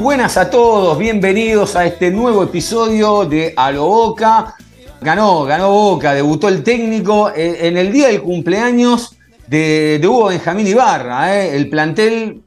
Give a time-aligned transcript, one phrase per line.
[0.00, 4.54] Buenas a todos, bienvenidos a este nuevo episodio de A lo Boca.
[5.00, 9.16] Ganó, ganó Boca, debutó el técnico eh, en el día del cumpleaños
[9.48, 11.36] de, Hugo Benjamín Ibarra.
[11.36, 11.56] Eh.
[11.56, 12.42] El plantel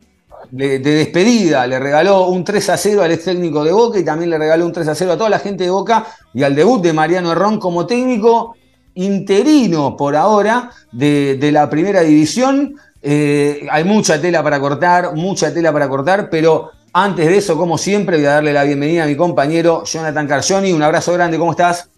[0.49, 4.29] de, despedida le regaló un 3 a 0 al ex técnico de Boca y también
[4.29, 6.81] le regaló un 3 a 0 a toda la gente de Boca y al debut
[6.81, 8.55] de Mariano Herrón como técnico
[8.93, 12.75] interino por ahora de, la primera división.
[13.01, 17.77] Eh, hay mucha tela para cortar, mucha tela para cortar, pero antes de eso, como
[17.77, 20.73] siempre, voy a darle la bienvenida a mi compañero Jonathan Carcioni.
[20.73, 21.89] Un abrazo grande, ¿cómo estás?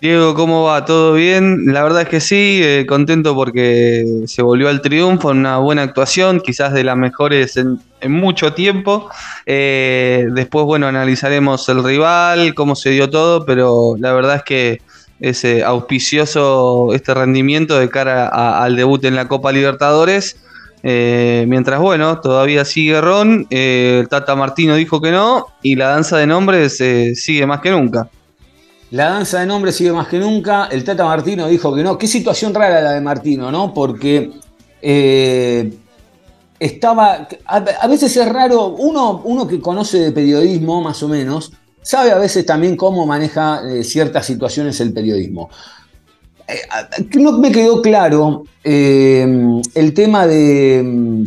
[0.00, 0.84] Diego, ¿cómo va?
[0.84, 1.72] ¿Todo bien?
[1.72, 6.40] La verdad es que sí, eh, contento porque se volvió al triunfo, una buena actuación,
[6.40, 9.08] quizás de las mejores en, mucho tiempo.
[9.46, 14.82] Eh, después, bueno, analizaremos el rival, cómo se dio todo, pero la verdad es que
[15.20, 18.28] es eh, auspicioso este rendimiento de cara
[18.62, 20.36] al debut en la Copa Libertadores
[20.86, 25.88] eh, mientras, bueno, todavía sigue Ron, eh, el Tata Martino dijo que no, y la
[25.88, 28.10] danza de nombres eh, sigue más que nunca.
[28.90, 31.96] La danza de nombres sigue más que nunca, el Tata Martino dijo que no.
[31.96, 33.72] Qué situación rara la de Martino, ¿no?
[33.72, 34.30] Porque
[36.60, 37.28] estaba.
[37.46, 42.18] A, veces es raro, uno, uno que conoce de periodismo, más o menos, sabe a
[42.18, 45.48] veces también cómo maneja ciertas situaciones el periodismo.
[47.18, 49.26] No me quedó claro eh,
[49.74, 51.26] el tema de...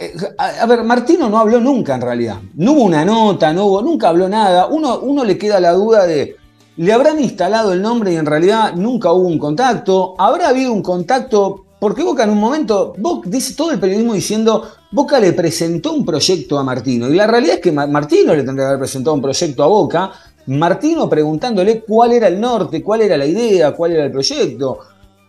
[0.00, 2.38] Eh, a, ver, Martino no habló nunca en realidad.
[2.54, 4.66] No hubo una nota, no hubo, nunca habló nada.
[4.66, 6.36] Uno, uno le queda la duda de,
[6.76, 10.14] ¿le habrán instalado el nombre y en realidad nunca hubo un contacto?
[10.18, 11.64] ¿Habrá habido un contacto?
[11.80, 16.04] Porque Boca en un momento, Boca, dice todo el periodismo diciendo, Boca le presentó un
[16.04, 17.08] proyecto a Martino.
[17.08, 20.12] Y la realidad es que Martino le tendría que haber presentado un proyecto a Boca.
[20.48, 24.78] Martino preguntándole cuál era el norte, cuál era la idea, cuál era el proyecto.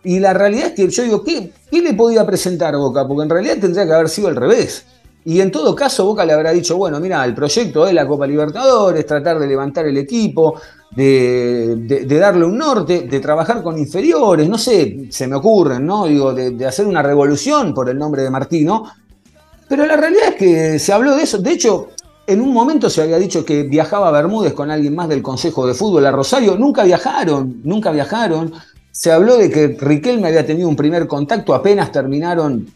[0.02, 3.06] Y la realidad es que yo digo, ¿qué, ¿qué le podía presentar Boca?
[3.06, 4.86] Porque en realidad tendría que haber sido al revés.
[5.24, 8.26] Y en todo caso, Boca le habrá dicho, bueno, mira, el proyecto es la Copa
[8.26, 10.58] Libertadores, tratar de levantar el equipo,
[10.90, 16.06] de, darle un norte, de trabajar con inferiores, no sé, se me ocurren, ¿no?
[16.06, 18.84] Digo, de, hacer una revolución por el nombre de Martino.
[19.68, 21.38] Pero la realidad es que se habló de eso.
[21.38, 21.90] De hecho,
[22.30, 25.66] en un momento se había dicho que viajaba a Bermúdez con alguien más del Consejo
[25.66, 26.56] de Fútbol a Rosario.
[26.56, 28.52] Nunca viajaron, nunca viajaron.
[28.92, 32.68] Se habló de que Riquelme había tenido un primer contacto, apenas terminaron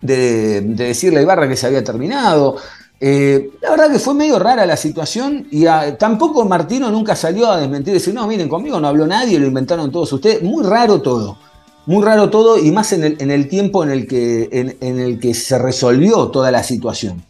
[0.00, 2.56] de, decirle a Ibarra que se había terminado.
[3.00, 5.64] Eh, la verdad que fue medio rara la situación y
[5.98, 9.90] tampoco Martino nunca salió a desmentir, decir, no, miren, conmigo no habló nadie, lo inventaron
[9.90, 10.42] todos ustedes.
[10.42, 11.38] Muy raro todo,
[11.86, 15.58] muy raro todo y más en el, tiempo en el, que, en el que se
[15.58, 17.24] resolvió toda la situación.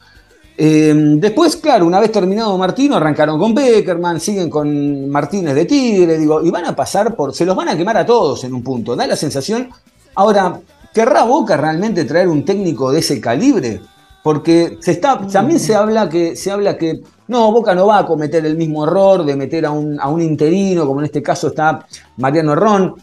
[0.61, 6.19] Em, después, claro, una vez terminado Martino, arrancaron con Beckerman, siguen con Martínez de Tigre,
[6.19, 7.33] digo, y van a pasar por.
[7.33, 8.97] Se los van a quemar a todos en un punto.
[8.97, 9.69] Da la sensación.
[10.17, 10.59] Ahora,
[10.93, 13.81] ¿querrá Boca realmente traer un técnico de ese calibre?
[14.25, 18.07] Porque se está, también se habla que, se habla que no, Boca no va a
[18.07, 21.49] cometer el mismo error de meter a un, a un interino, como en este caso
[21.49, 21.87] está
[22.17, 22.97] Mariano Ron,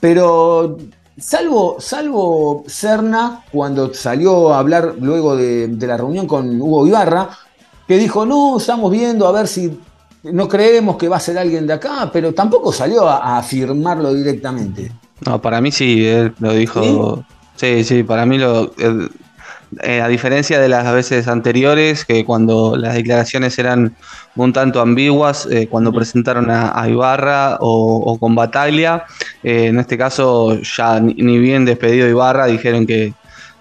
[0.00, 0.78] pero
[1.16, 7.30] Salvo, salvo Cerna, cuando salió a hablar luego de, la reunión con Hugo Ibarra,
[7.86, 9.78] que dijo, no, estamos viendo a ver si
[10.24, 14.90] no creemos que va a ser alguien de acá, pero tampoco salió a, afirmarlo directamente.
[15.24, 17.24] No, para mí sí, él lo dijo.
[17.56, 18.72] Sí, sí, para mí lo.
[19.82, 23.94] Eh, a diferencia de las veces anteriores, que cuando las declaraciones eran
[24.36, 29.04] un tanto ambiguas eh, cuando presentaron a, Ibarra o, con Bataglia.
[29.42, 33.14] Eh, en este caso, ya ni, bien despedido Ibarra, dijeron que,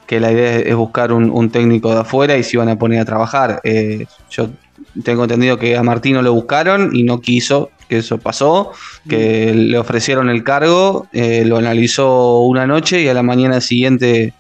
[0.10, 3.60] la idea es buscar un, técnico de afuera y se iban a poner a trabajar.
[4.30, 4.50] Yo
[5.04, 8.74] tengo entendido que a Martino lo buscaron y no quiso, que eso pasó,
[9.10, 14.36] que le ofrecieron el cargo, lo analizó una noche y a la mañana siguiente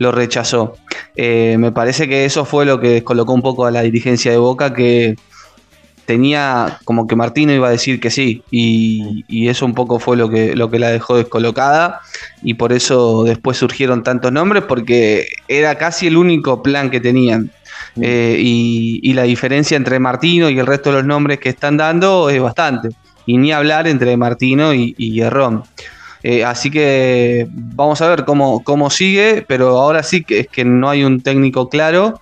[0.00, 0.74] lo rechazó.
[1.16, 4.74] me parece que eso fue lo que descolocó un poco a la dirigencia de Boca,
[4.74, 5.14] que
[6.10, 10.28] tenía como que Martino iba a decir que sí y, eso un poco fue lo
[10.28, 12.00] que, lo que la dejó descolocada
[12.42, 17.52] y por eso después surgieron tantos nombres porque era casi el único plan que tenían.
[18.00, 22.28] Eh, y, la diferencia entre Martino y el resto de los nombres que están dando
[22.28, 22.88] es bastante.
[23.26, 25.20] Y ni hablar entre Martino y, y
[26.22, 30.64] eh, así que vamos a ver cómo, cómo sigue, pero ahora sí que es que
[30.64, 32.20] no hay un técnico claro.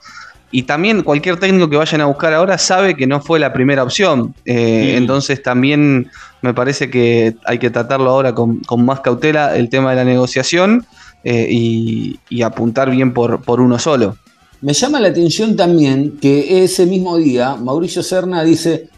[0.50, 3.82] Y también cualquier técnico que vayan a buscar ahora sabe que no fue la primera
[3.82, 4.34] opción.
[4.46, 6.10] Eh, entonces también
[6.40, 10.86] me parece que hay que tratarlo ahora con, más cautela el tema de la negociación
[11.24, 14.16] y, apuntar bien por, por uno solo.
[14.60, 18.88] Me llama la atención también que ese mismo día Mauricio Serna dice,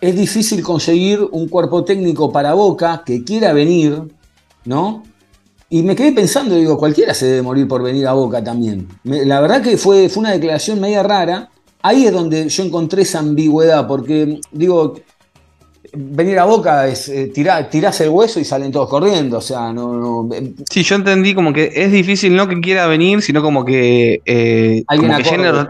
[0.00, 4.02] es difícil conseguir un cuerpo técnico para Boca que quiera venir,
[4.64, 5.02] ¿no?
[5.70, 8.88] Y me quedé pensando, digo, cualquiera se debe morir por venir a Boca también.
[9.04, 11.50] la verdad que fue, fue una declaración media rara.
[11.82, 14.94] Ahí es donde yo encontré esa ambigüedad, porque digo,
[15.92, 19.72] venir a Boca es eh, tirar, tirás el hueso y salen todos corriendo, o sea,
[19.72, 20.54] no, no eh.
[20.70, 24.84] Sí, yo entendí como que es difícil no que quiera venir, sino como que, eh,
[24.86, 25.66] como que llene los,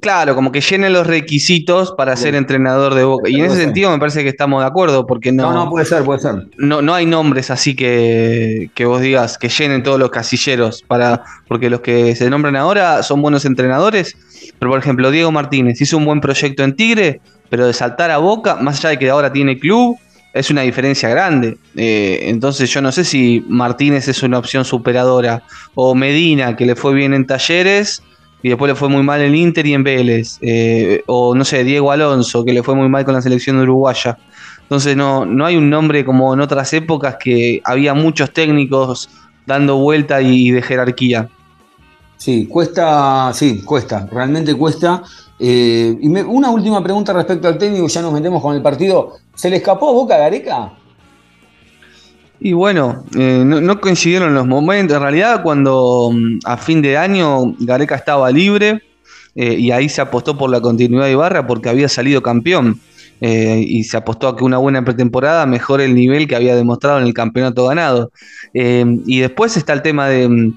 [0.00, 3.30] claro, como que llene los requisitos para ser entrenador de Boca.
[3.30, 5.44] Y en ese sentido me parece que estamos de acuerdo, porque no.
[5.44, 6.48] No, no, puede ser, puede ser.
[6.58, 11.24] No, no hay nombres así que, que vos digas que llenen todos los casilleros, para,
[11.48, 14.16] porque los que se nombran ahora son buenos entrenadores.
[14.58, 18.18] Pero por ejemplo, Diego Martínez hizo un buen proyecto en Tigre, pero de saltar a
[18.18, 19.96] Boca, más allá de que ahora tiene club,
[20.32, 21.56] es una diferencia grande.
[21.74, 25.42] Eh, entonces yo no sé si Martínez es una opción superadora,
[25.74, 28.02] o Medina, que le fue bien en talleres
[28.42, 31.64] y después le fue muy mal en Inter y en Vélez, eh, o no sé,
[31.64, 34.18] Diego Alonso, que le fue muy mal con la selección uruguaya.
[34.62, 39.10] Entonces no, no hay un nombre como en otras épocas que había muchos técnicos
[39.46, 41.28] dando vuelta y de jerarquía.
[42.16, 45.02] Sí, cuesta, sí, cuesta, realmente cuesta.
[45.38, 49.16] Eh, y una última pregunta respecto al técnico, ya nos metemos con el partido.
[49.34, 50.72] ¿Se le escapó a Boca Gareca?
[52.40, 54.96] Y bueno, eh, no, coincidieron los momentos.
[54.96, 58.82] En realidad, cuando mm, a fin de año Gareca estaba libre
[59.34, 62.80] eh, y ahí se apostó por la continuidad de Ibarra porque había salido campeón.
[63.22, 67.06] y se apostó a que una buena pretemporada mejore el nivel que había demostrado en
[67.06, 68.10] el campeonato ganado.
[68.54, 70.52] y después está el tema de mm,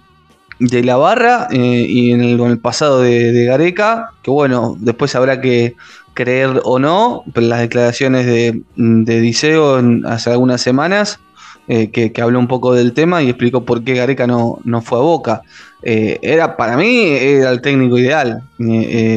[0.69, 5.75] de la barra eh, y en el, pasado de, Gareca, que bueno, después habrá que
[6.13, 11.19] creer o no, pero las declaraciones de, de Diceo hace algunas semanas,
[11.67, 14.99] eh, que, habló un poco del tema y explicó por qué Gareca no, no fue
[14.99, 15.41] a Boca.
[15.85, 18.41] Eh, era para mí era el técnico ideal,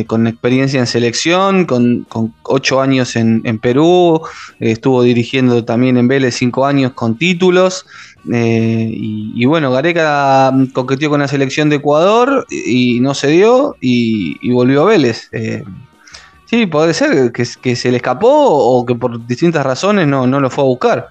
[0.08, 2.06] con experiencia en selección, con,
[2.42, 4.20] ocho años en, en Perú,
[4.58, 7.86] estuvo dirigiendo también en Vélez cinco años con títulos.
[8.32, 14.50] Eh, y, bueno, Gareca coqueteó con la selección de Ecuador y, no se dio y,
[14.52, 15.28] volvió a Vélez.
[15.32, 15.64] Eh,
[16.46, 17.44] sí, puede ser que,
[17.76, 21.08] se le escapó o que por distintas razones no, no lo fue a buscar.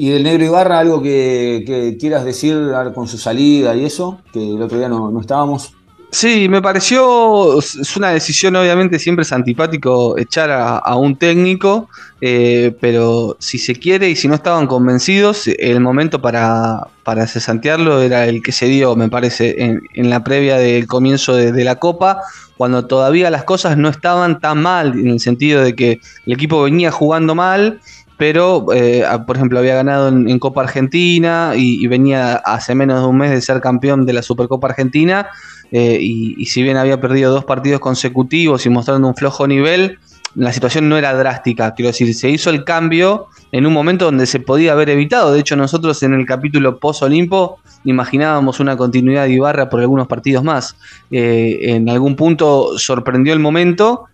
[0.00, 2.56] ¿Y del Negro Ibarra algo que, quieras decir
[2.94, 4.22] con su salida y eso?
[4.32, 5.74] Que el otro día no, no estábamos.
[6.12, 11.88] Sí, me pareció, es una decisión obviamente siempre es antipático echar a, un técnico,
[12.20, 18.02] eh, pero si se quiere y si no estaban convencidos, el momento para, para cesantearlo
[18.02, 22.22] era el que se dio, me parece, en, la previa del comienzo de, la Copa,
[22.56, 26.62] cuando todavía las cosas no estaban tan mal, en el sentido de que el equipo
[26.62, 27.80] venía jugando mal,
[28.20, 33.16] pero eh, por ejemplo había ganado en, Copa Argentina y, venía hace menos de un
[33.16, 35.28] mes de ser campeón de la Supercopa Argentina
[35.72, 39.98] eh, y, si bien había perdido dos partidos consecutivos y mostrando un flojo nivel,
[40.34, 41.72] la situación no era drástica.
[41.72, 45.32] Quiero decir, se hizo el cambio en un momento donde se podía haber evitado.
[45.32, 50.44] De hecho, nosotros en el capítulo post-Olimpo imaginábamos una continuidad de Ibarra por algunos partidos
[50.44, 50.76] más.
[51.10, 54.04] Eh, en algún punto sorprendió el momento,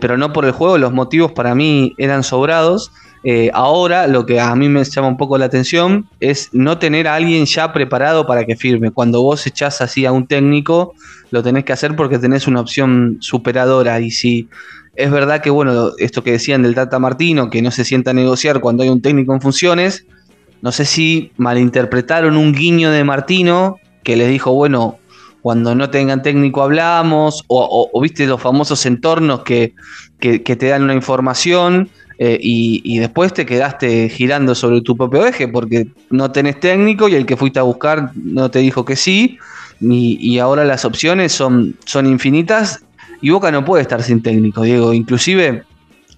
[0.00, 0.78] pero no por el juego.
[0.78, 2.90] Los motivos para mí eran sobrados.
[3.24, 7.06] Eh, ahora lo que a mí me llama un poco la atención es no tener
[7.06, 8.90] a alguien ya preparado para que firme.
[8.90, 10.94] Cuando vos echás así a un técnico,
[11.30, 14.00] lo tenés que hacer porque tenés una opción superadora.
[14.00, 14.48] Y si
[14.96, 18.14] es verdad que, bueno, esto que decían del Tata Martino, que no se sienta a
[18.14, 20.04] negociar cuando hay un técnico en funciones,
[20.60, 24.98] no sé si malinterpretaron un guiño de Martino que les dijo, bueno,
[25.42, 29.74] cuando no tengan técnico hablamos, o, viste los famosos entornos que,
[30.20, 31.88] que te dan una información
[32.18, 37.14] eh, y, después te quedaste girando sobre tu propio eje porque no tenés técnico y
[37.14, 39.38] el que fuiste a buscar no te dijo que sí.
[39.80, 42.84] Y, ahora las opciones son, son infinitas
[43.20, 44.92] y Boca no puede estar sin técnico, Diego.
[44.92, 45.64] Inclusive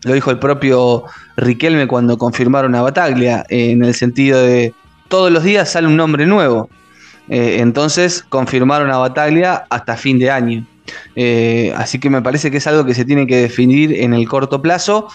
[0.04, 1.04] lo dijo el propio
[1.36, 4.74] Riquelme cuando confirmaron a Bataglia, en el sentido de
[5.08, 6.68] todos los días sale un nombre nuevo.
[7.28, 10.66] Eh, entonces confirmaron a Bataglia hasta fin de año.
[11.16, 14.28] Eh, así que me parece que es algo que se tiene que definir en el
[14.28, 15.08] corto plazo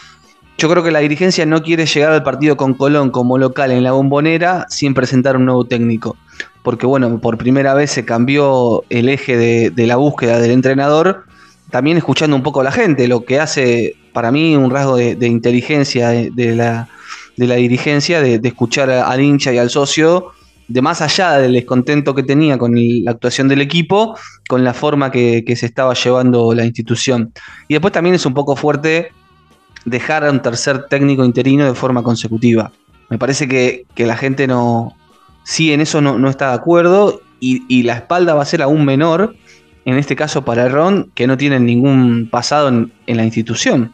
[0.60, 3.82] yo creo que la dirigencia no quiere llegar al partido con Colón como local en
[3.82, 6.18] la bombonera sin presentar un nuevo técnico.
[6.64, 11.24] Porque bueno, por primera vez se cambió el eje de, la búsqueda del entrenador,
[11.72, 15.28] también escuchando un poco a la gente, lo que hace para mí un rasgo de,
[15.28, 16.90] inteligencia de, la,
[17.38, 20.34] dirigencia, de, escuchar al hincha y al socio,
[20.68, 24.18] de más allá del descontento que tenía con la actuación del equipo,
[24.50, 27.32] con la forma que, que se estaba llevando la institución.
[27.70, 29.14] Y después también es un poco fuerte
[29.90, 32.72] dejar a un tercer técnico interino de forma consecutiva.
[33.10, 34.96] Me parece que, la gente no,
[35.44, 39.36] sí en eso no, está de acuerdo y, la espalda va a ser aún menor,
[39.86, 43.94] en este caso para Ron, que no tiene ningún pasado en, la institución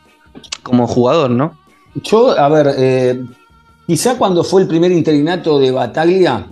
[0.63, 1.57] como jugador, ¿no?
[2.03, 3.23] Yo, a ver, eh,
[3.87, 6.47] quizá cuando fue el primer interinato de Bataglia,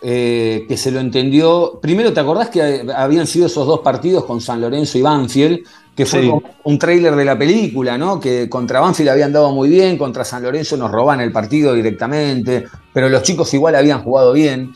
[0.00, 1.80] eh, que se lo entendió.
[1.82, 5.60] Primero, ¿te acordás que habían sido esos dos partidos con San Lorenzo y Banfield?
[5.98, 8.20] Que fue un tráiler de la película, ¿no?
[8.20, 12.66] Que contra Banfield habían dado muy bien, contra San Lorenzo nos roban el partido directamente,
[12.92, 14.72] pero los chicos igual habían jugado bien.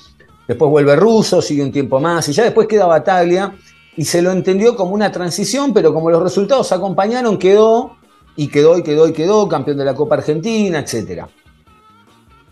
[0.48, 3.54] Después vuelve Russo, sigue un tiempo más, y ya después queda Bataglia,
[3.96, 7.98] y se lo entendió como una transición, pero como los resultados acompañaron, quedó,
[8.34, 11.28] y quedó, y quedó, y quedó, campeón de la Copa Argentina, etcétera.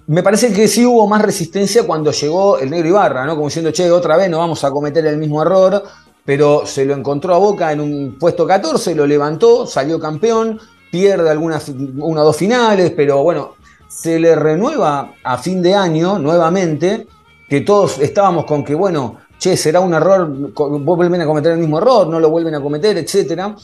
[0.06, 3.34] Me parece que sí hubo más resistencia cuando llegó el negro Ibarra, ¿no?
[3.34, 5.82] Como diciendo, che, otra vez no vamos a cometer el mismo error,
[6.30, 11.28] pero se lo encontró a Boca en un puesto 14, lo levantó, salió campeón, pierde
[11.28, 13.54] algunas, una o dos finales, pero bueno,
[13.88, 17.08] se le renueva a fin de año nuevamente,
[17.48, 21.78] que todos estábamos con que, bueno, che, será un error, vuelven a cometer el mismo
[21.78, 23.56] error, no lo vuelven a cometer, etcétera.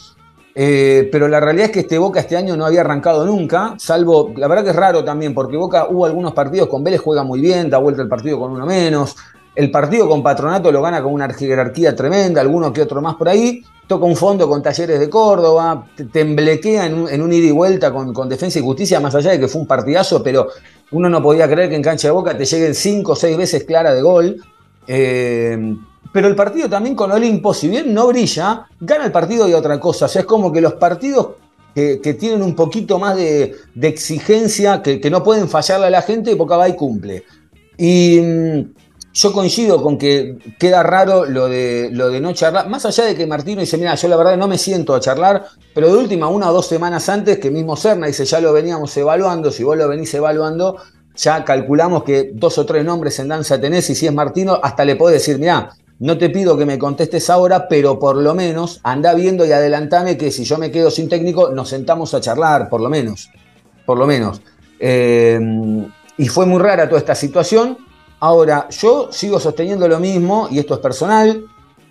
[0.52, 4.32] Eh, pero la realidad es que este Boca este año no había arrancado nunca, salvo,
[4.36, 7.40] la verdad que es raro también, porque Boca hubo algunos partidos con Vélez juega muy
[7.40, 9.14] bien, da vuelta el partido con uno menos,
[9.56, 13.28] el partido con Patronato lo gana con una jerarquía tremenda, alguno que otro más por
[13.28, 17.50] ahí, toca un fondo con Talleres de Córdoba, temblequea en un, en un ida y
[17.52, 20.48] vuelta con, Defensa y Justicia, más allá de que fue un partidazo, pero
[20.90, 23.64] uno no podía creer que en cancha de Boca te lleguen cinco o seis veces
[23.64, 24.36] clara de gol.
[24.86, 25.74] Eh,
[26.12, 29.80] pero el partido también con Olimpo, si bien no brilla, gana el partido y otra
[29.80, 30.06] cosa.
[30.06, 31.28] O sea, es como que los partidos
[31.74, 36.56] que, tienen un poquito más de, exigencia, que, no pueden fallarle a la gente, Boca
[36.56, 37.24] va y cumple.
[37.76, 38.60] Y mm,
[39.16, 43.14] yo coincido con que queda raro lo de, lo de no charlar, más allá de
[43.14, 46.28] que Martino dice, mira, yo la verdad no me siento a charlar, pero de última,
[46.28, 49.74] una o dos semanas antes, que mismo Serna dice, ya lo veníamos evaluando, si vos
[49.74, 50.76] lo venís evaluando,
[51.16, 54.84] ya calculamos que dos o tres nombres en danza tenés y si es Martino, hasta
[54.84, 58.80] le podés decir, mira, no te pido que me contestes ahora, pero por lo menos
[58.82, 62.68] anda viendo y adelantame que si yo me quedo sin técnico, nos sentamos a charlar,
[62.68, 63.30] por lo menos.
[63.86, 64.42] Por lo menos.
[64.78, 65.40] Eh,
[66.18, 67.78] y fue muy rara toda esta situación.
[68.20, 71.44] Ahora, yo sigo sosteniendo lo mismo, y esto es personal.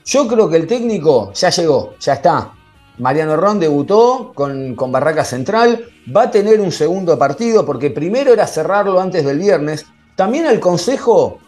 [0.06, 2.54] Yo creo que el técnico ya llegó, ya está.
[2.98, 8.32] Mariano Ron debutó con, con Barraca Central, va a tener un segundo partido, porque primero
[8.32, 9.86] era cerrarlo antes del viernes.
[10.16, 11.40] También al Consejo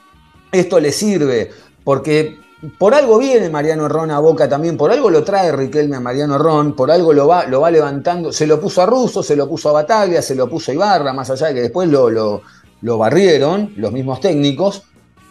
[0.51, 1.51] esto le sirve,
[1.83, 2.37] porque
[2.77, 6.37] por algo viene Mariano Ron a Boca también, por algo lo trae Riquelme a Mariano
[6.37, 9.73] Ron, por algo lo va, levantando, se lo puso a Russo, se lo puso a
[9.73, 12.41] Bataglia, se lo puso a Ibarra, más allá de que después lo, lo,
[12.81, 14.83] barrieron los mismos técnicos.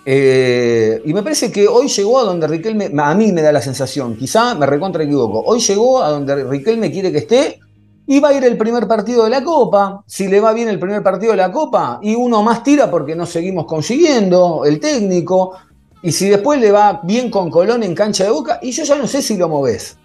[0.04, 3.60] Eh, y me parece que hoy llegó a donde Riquelme, a mí me da la
[3.60, 7.58] sensación, quizá me recontra equivoco, hoy llegó a donde Riquelme quiere que esté
[8.06, 10.04] y va a ir el primer partido de la Copa.
[10.06, 13.16] Si le va bien el primer partido de la Copa y uno más tira porque
[13.16, 15.54] no seguimos consiguiendo, el técnico.
[16.02, 18.94] Y si después le va bien con Colón en cancha de Boca, y yo ya
[18.96, 19.96] no sé si lo moves.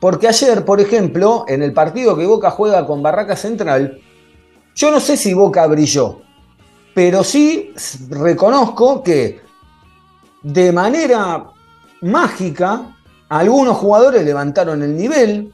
[0.00, 4.00] Porque ayer, por ejemplo, en el partido que Boca juega con Barraca Central,
[4.74, 6.20] yo no sé si Boca brilló,
[6.96, 7.74] pero sí
[8.08, 9.42] reconozco que
[10.42, 11.44] de manera
[12.00, 12.96] mágica
[13.28, 15.52] algunos jugadores levantaron el nivel,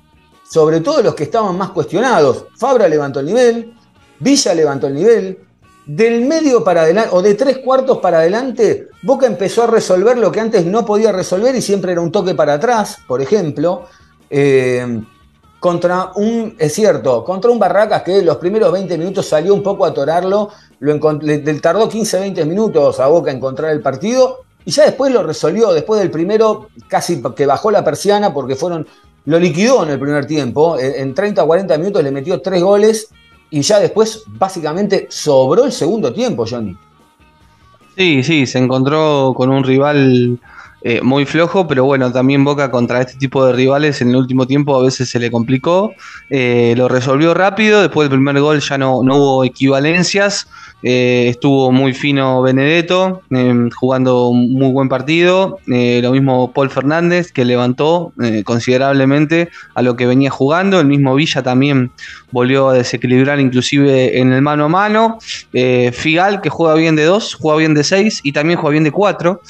[0.49, 2.45] sobre todo los que estaban más cuestionados.
[2.57, 3.75] Fabra levantó el nivel,
[4.21, 5.41] Villa levantó el nivel,
[5.85, 10.31] del medio para adelante, o de tres cuartos para adelante, Boca empezó a resolver lo
[10.31, 13.87] que antes no podía resolver y siempre era un toque para atrás, por ejemplo.
[14.31, 15.03] Eh,
[15.63, 19.85] contra un, es cierto, contra un Barracas que los primeros 20 minutos salió un poco
[19.85, 20.51] a atorarlo,
[20.83, 25.73] lo le, tardó 15-20 minutos a Boca encontrar el partido y ya después lo resolvió,
[25.73, 28.87] después del primero casi que bajó la persiana porque fueron,
[29.27, 33.09] lo liquidó en el primer tiempo, en 30 o 40 minutos le metió tres goles
[33.49, 36.77] y ya después básicamente sobró el segundo tiempo, Johnny.
[37.97, 40.41] Sí, sí, se encontró con un rival
[40.85, 44.47] eh, muy flojo, pero bueno, también Boca contra este tipo de rivales en el último
[44.47, 45.93] tiempo a veces se le complicó.
[46.29, 50.49] Eh, lo resolvió rápido, después del primer gol ya no, no hubo equivalencias.
[50.85, 53.23] Eh, estuvo muy fino Benedetto,
[53.77, 55.61] jugando un muy buen partido.
[55.67, 58.13] lo mismo Paul Fernández, que levantó
[58.45, 60.81] considerablemente a lo que venía jugando.
[60.81, 61.93] El mismo Villa también
[62.33, 65.19] volvió a desequilibrar, inclusive en el mano a mano.
[65.93, 68.91] Figal, que juega bien de dos, juega bien de seis y también juega bien de
[68.91, 69.41] cuatro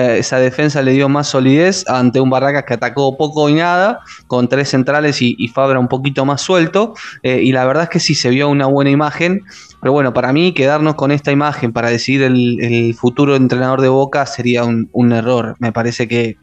[0.00, 4.48] esa defensa le dio más solidez ante un Barracas que atacó poco y nada, con
[4.48, 6.94] tres centrales y, Fabra un poquito más suelto.
[7.22, 9.42] Eh, y la verdad es que sí se vio una buena imagen.
[9.80, 14.26] Pero bueno, para mí quedarnos con esta imagen para decidir el, futuro entrenador de Boca
[14.26, 15.56] sería un, error.
[15.58, 16.36] Me parece que,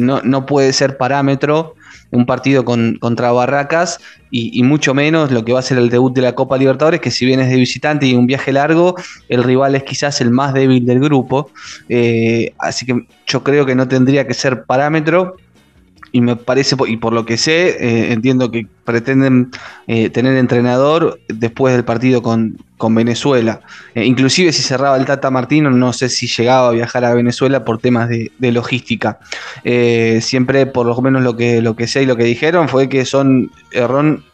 [0.00, 1.74] no, no puede ser parámetro
[2.10, 4.00] un partido contra Barracas
[4.30, 7.10] y, mucho menos lo que va a ser el debut de la Copa Libertadores, que
[7.10, 8.94] si bien es de visitante y un viaje largo,
[9.28, 11.50] el rival es quizás el más débil del grupo.
[11.88, 15.36] Eh, así que yo creo que no tendría que ser parámetro
[16.12, 19.50] y me parece, y por lo que sé, eh, entiendo que pretenden
[19.86, 23.60] eh, tener entrenador después del partido con, Venezuela.
[23.94, 27.62] Eh, inclusive si cerraba el Tata Martino, no sé si llegaba a viajar a Venezuela
[27.62, 29.18] por temas de, logística.
[30.20, 33.04] siempre, por lo menos lo que, lo que sé y lo que dijeron, fue que
[33.04, 34.24] son errón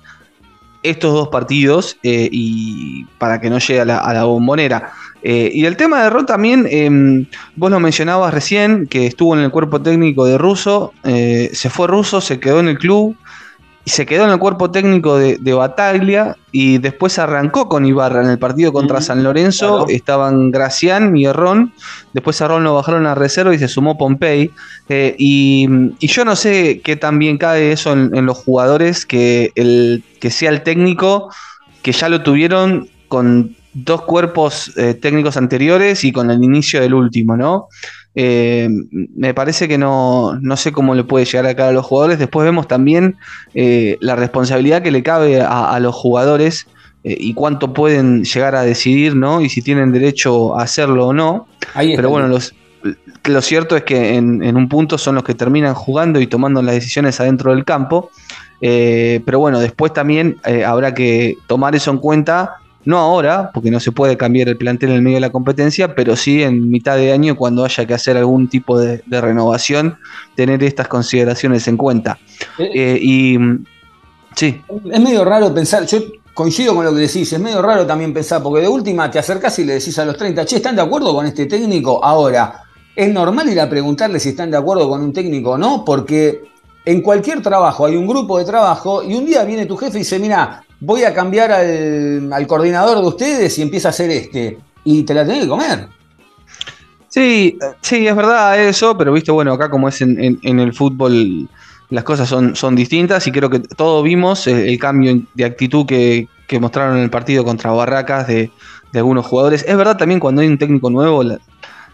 [0.84, 4.92] estos dos partidos y para que no llegue a la, a la bombonera.
[5.22, 9.42] Eh, y el tema de Ron también, em, vos lo mencionabas recién, que estuvo en
[9.42, 13.16] el cuerpo técnico de Russo, eh, se fue Russo, se quedó en el club,
[13.86, 18.30] y se quedó en el cuerpo técnico de, Bataglia y después arrancó con Ibarra en
[18.30, 19.86] el partido contra San Lorenzo.
[19.88, 21.72] Estaban Gracián y Errón.
[22.12, 24.50] Después a Errón lo bajaron a reserva y se sumó Pompey.
[24.88, 25.68] Eh, y,
[26.00, 30.50] yo no sé qué tan bien cae eso en, los jugadores, que, el, que sea
[30.50, 31.30] el técnico,
[31.82, 33.54] que ya lo tuvieron con
[33.84, 37.68] dos cuerpos eh, técnicos anteriores y con el inicio del último, ¿no?
[38.14, 38.70] Eh,
[39.14, 42.18] me parece que no, no, sé cómo le puede llegar a a los jugadores.
[42.18, 43.16] Después vemos también
[43.52, 46.66] eh, la responsabilidad que le cabe a, los jugadores
[47.04, 49.42] y cuánto pueden llegar a decidir, ¿no?
[49.42, 51.46] Y si tienen derecho a hacerlo o no.
[51.74, 52.54] Pero bueno, los,
[53.24, 56.62] lo cierto es que en, en, un punto son los que terminan jugando y tomando
[56.62, 58.10] las decisiones adentro del campo.
[58.58, 62.56] pero bueno, después también habrá que tomar eso en cuenta
[62.86, 65.94] no ahora, porque no se puede cambiar el plantel en el medio de la competencia,
[65.94, 69.98] pero sí en mitad de año cuando haya que hacer algún tipo de, renovación,
[70.36, 72.18] tener estas consideraciones en cuenta.
[72.58, 73.38] Eh, eh, y
[74.36, 74.62] sí.
[74.90, 75.98] Es medio raro pensar, yo
[76.32, 79.58] coincido con lo que decís, es medio raro también pensar, porque de última te acercás
[79.58, 82.04] y le decís a los 30, che, ¿están de acuerdo con este técnico?
[82.04, 82.62] Ahora,
[82.94, 86.44] es normal ir a preguntarle si están de acuerdo con un técnico o no, porque
[86.84, 90.00] en cualquier trabajo hay un grupo de trabajo y un día viene tu jefe y
[90.00, 94.58] dice, mira, voy a cambiar al, coordinador de ustedes y empieza a hacer este.
[94.84, 95.88] Y te la tenés que comer.
[97.08, 101.48] Sí, sí, es verdad eso, pero viste, bueno, acá como es en, el fútbol,
[101.88, 106.28] las cosas son, son, distintas y creo que todos vimos el, cambio de actitud que,
[106.60, 108.50] mostraron en el partido contra Barracas de,
[108.94, 109.64] algunos jugadores.
[109.66, 111.22] Es verdad también cuando hay un técnico nuevo,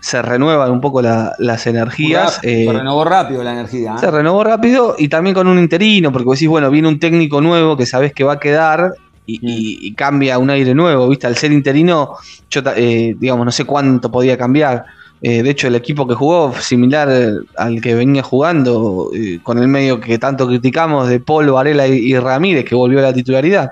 [0.03, 2.41] se renuevan un poco las energías.
[2.43, 3.95] se eh, renovó rápido la energía.
[3.95, 3.99] ¿eh?
[4.01, 7.77] Se renovó rápido y también con un interino, porque decís, bueno, viene un técnico nuevo
[7.77, 8.95] que sabes que va a quedar
[9.27, 9.95] y, mm.
[9.95, 11.29] cambia un aire nuevo, ¿viste?
[11.29, 12.17] Al ser interino,
[12.51, 14.85] yo, eh, digamos, no sé cuánto podía cambiar.
[15.23, 17.09] De hecho, el equipo que jugó, similar
[17.57, 19.11] al que venía jugando,
[19.45, 23.13] con el medio que tanto criticamos de Paul, Varela y Ramírez, que volvió a la
[23.13, 23.71] titularidad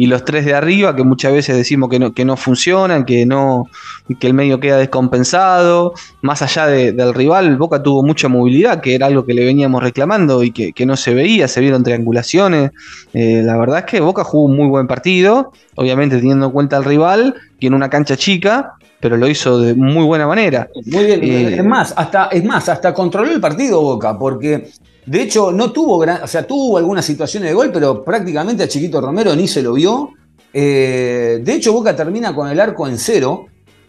[0.00, 3.26] y los tres de arriba, que muchas veces decimos que no, que no funcionan, que,
[3.26, 3.66] no,
[4.18, 5.92] que el medio queda descompensado.
[6.22, 10.42] Más allá del rival, Boca tuvo mucha movilidad, que era algo que le veníamos reclamando
[10.42, 12.70] y que, no se veía, se vieron triangulaciones.
[13.12, 16.78] Eh, la verdad es que Boca jugó un muy buen partido, obviamente teniendo en cuenta
[16.78, 17.34] al rival,
[17.66, 20.68] en una cancha chica, pero lo hizo de muy buena manera.
[20.86, 24.70] Muy bien, eh, es más, hasta, es más, hasta controló el partido Boca, porque
[25.06, 28.68] de hecho, no tuvo gran, o sea, tuvo algunas situaciones de gol, pero prácticamente a
[28.68, 30.10] Chiquito Romero ni se lo vio.
[30.52, 33.46] Eh, de hecho, Boca termina con el arco en cero.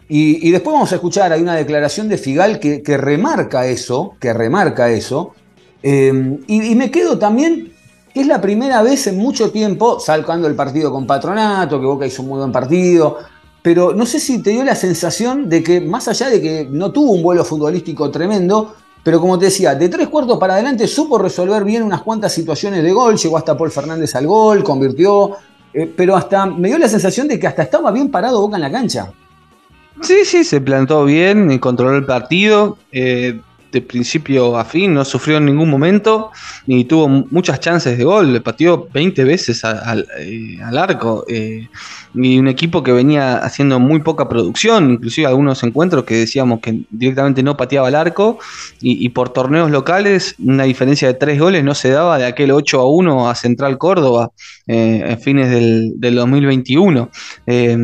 [0.08, 4.90] Y, después vamos a escuchar, hay una declaración de Figal que, remarca eso, que remarca
[4.90, 5.32] eso.
[5.82, 7.72] Eh, y, me quedo también,
[8.12, 12.04] que es la primera vez en mucho tiempo, salcando el partido con Patronato, que Boca
[12.04, 13.18] hizo un muy buen partido,
[13.62, 16.90] pero no sé si te dio la sensación de que, más allá de que no
[16.90, 21.18] tuvo un vuelo futbolístico tremendo, pero como te decía, de tres cuartos para adelante supo
[21.18, 25.32] resolver bien unas cuantas situaciones de gol, llegó hasta Paul Fernández al gol, convirtió,
[25.72, 28.62] eh, pero hasta me dio la sensación de que hasta estaba bien parado Boca en
[28.62, 29.12] la cancha.
[30.02, 32.78] Sí, sí, se plantó bien, controló el partido.
[32.90, 33.40] Eh,
[33.72, 36.30] de principio a fin, no sufrió en ningún momento,
[36.66, 41.24] ni tuvo muchas chances de gol, le pateó 20 veces al, eh, arco.
[41.28, 41.68] Eh,
[42.14, 46.82] y un equipo que venía haciendo muy poca producción, inclusive algunos encuentros que decíamos que
[46.90, 48.38] directamente no pateaba el arco,
[48.80, 52.80] y, por torneos locales una diferencia de tres goles no se daba de aquel 8
[52.80, 54.30] a 1 a Central Córdoba
[54.66, 57.10] eh, en fines del, 2021,
[57.46, 57.76] eh,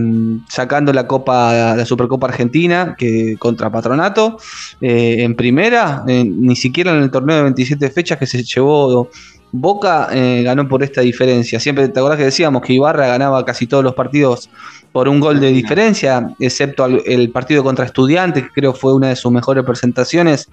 [0.48, 4.38] sacando la Copa, la Supercopa Argentina que contra Patronato
[4.80, 9.10] en primera, ni siquiera en el torneo de 27 fechas que se llevó
[9.50, 11.58] Boca eh, ganó por esta diferencia.
[11.58, 14.50] Siempre te acordás que decíamos que Ibarra ganaba casi todos los partidos
[14.92, 19.16] por un gol de diferencia, excepto el partido contra Estudiantes, que creo fue una de
[19.16, 20.48] sus mejores presentaciones,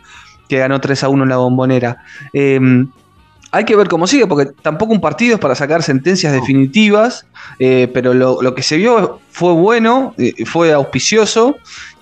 [0.47, 1.97] que ganó 3 a 1 en la bombonera.
[2.33, 2.88] Em,
[3.51, 7.25] hay que ver cómo sigue, porque tampoco un partido es para sacar sentencias definitivas,
[7.59, 11.55] eh, pero lo, que se vio fue bueno, eh, fue auspicioso,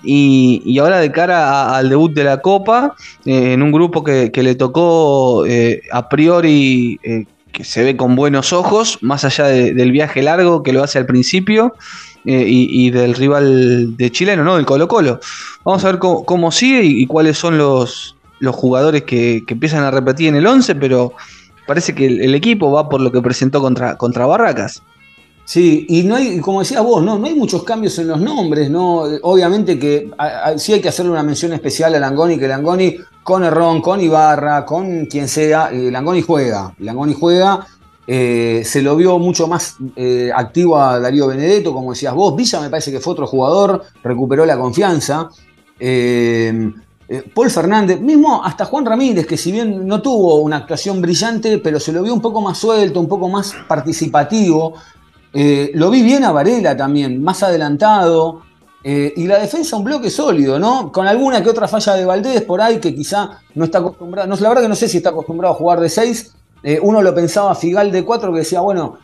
[0.04, 4.56] y, ahora de cara al debut de la Copa, eh, en un grupo que, le
[4.56, 5.46] tocó
[5.92, 7.00] a priori
[7.52, 11.06] que se ve con buenos ojos, más allá del viaje largo que lo hace al
[11.06, 11.76] principio.
[12.26, 14.58] y, del rival de chileno, ¿no?
[14.58, 15.20] El Colo Colo.
[15.66, 19.92] Vamos a ver cómo, sigue y, cuáles son los, los jugadores que, que, empiezan a
[19.92, 21.14] repetir en el 11, pero
[21.66, 24.82] parece que el, equipo va por lo que presentó contra, contra Barracas.
[25.46, 28.70] Sí, y no hay, como decías vos, no, no hay muchos cambios en los nombres,
[28.70, 29.04] ¿no?
[29.24, 30.10] Obviamente que
[30.58, 34.66] sí hay que hacerle una mención especial a Langoni, que Langoni con Errón, con Ibarra,
[34.66, 36.74] con quien sea, eh, Langoni juega.
[36.80, 37.66] Langoni juega,
[38.08, 42.36] eh, se lo vio mucho más eh, activo a Darío Benedetto, como decías vos.
[42.36, 45.30] Villa me parece que fue otro jugador, recuperó la confianza.
[47.36, 51.80] Paul Fernández, mismo hasta Juan Ramírez, que si bien no tuvo una actuación brillante, pero
[51.80, 54.74] se lo vio un poco más suelto, un poco más participativo.
[55.34, 58.44] Eh, lo vi bien a Varela también, más adelantado.
[58.84, 60.92] Eh, y la defensa un bloque sólido, ¿no?
[60.92, 64.28] Con alguna que otra falla de Valdés por ahí que quizá no está acostumbrado.
[64.28, 66.34] No, la verdad que no sé si está acostumbrado a jugar de 6.
[66.82, 68.98] uno lo pensaba Figal de 4, que decía, bueno,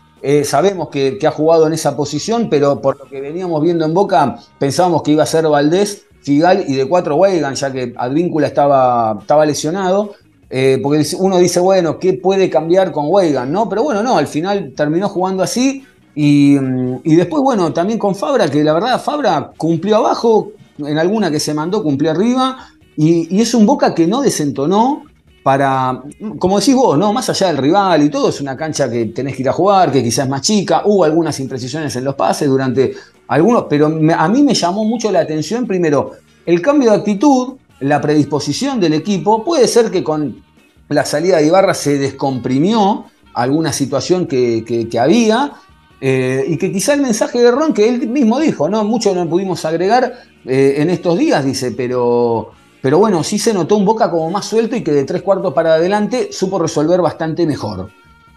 [0.44, 4.38] sabemos que, ha jugado en esa posición, pero por lo que veníamos viendo en Boca,
[4.60, 9.18] pensábamos que iba a ser Valdés Figal y de cuatro Weigan, ya que Advíncula estaba,
[9.20, 10.13] estaba lesionado.
[10.50, 13.52] Eh, porque uno dice, bueno, ¿qué puede cambiar con Weigan?
[13.52, 13.70] ¿no?
[13.70, 15.86] Pero bueno, no, al final terminó jugando así.
[16.21, 21.39] Y, después, bueno, también con Fabra, que la verdad Fabra cumplió abajo, en alguna que
[21.39, 22.58] se mandó cumplió arriba.
[22.97, 25.03] Y, es un Boca que no desentonó
[25.43, 26.03] para,
[26.38, 27.13] como decís vos, ¿no?
[27.13, 29.93] Más allá del rival y todo, es una cancha que tenés que ir a jugar,
[29.93, 30.82] que quizás es más chica.
[30.84, 32.93] Hubo algunas imprecisiones en los pases durante
[33.29, 36.12] algunos, pero a mí me llamó mucho la atención, primero,
[36.45, 39.45] el cambio de actitud, la predisposición del equipo.
[39.45, 40.43] Puede ser que con
[40.89, 45.53] la salida de Ibarra se descomprimió alguna situación que, había.
[46.01, 48.83] Eh, y que quizá el mensaje de Ron, que él mismo dijo, ¿no?
[48.85, 50.13] Mucho no pudimos agregar
[50.45, 54.45] eh, en estos días, dice, pero, pero bueno, sí se notó un Boca como más
[54.45, 57.89] suelto y que de tres cuartos para adelante supo resolver bastante mejor.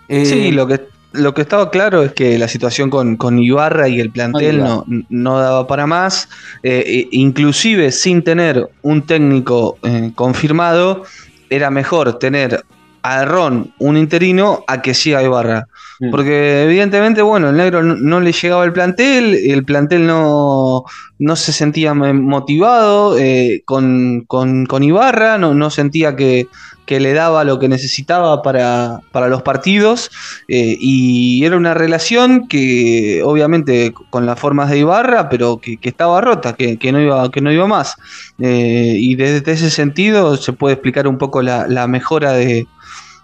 [0.09, 4.01] sí, eh, lo que lo que estaba claro es que la situación con, Ibarra y
[4.01, 6.31] el plantel no, no, daba para más.
[6.63, 9.77] E inclusive sin tener un técnico
[10.15, 11.05] confirmado,
[11.51, 12.65] era mejor tener
[13.03, 15.67] a Ron, un interino, a que siga Ibarra.
[16.01, 16.11] Mm.
[16.11, 20.85] Porque evidentemente, bueno, el negro no, le llegaba el plantel, el plantel no,
[21.19, 26.49] no se sentía motivado eh, con, con, Ibarra, no, no sentía que,
[26.87, 30.11] que le daba lo que necesitaba para, los partidos
[30.49, 36.21] eh, y era una relación que obviamente con las formas de Ibarra, pero que, estaba
[36.21, 37.97] rota, que, no iba, que no iba más.
[38.39, 42.67] Eh, y desde ese sentido se puede explicar un poco la, mejora de,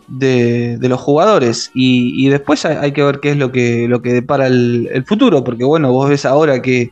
[0.09, 4.47] de, los jugadores y, después hay, que ver qué es lo que, lo que depara
[4.47, 6.91] el, futuro, porque bueno, vos ves ahora que,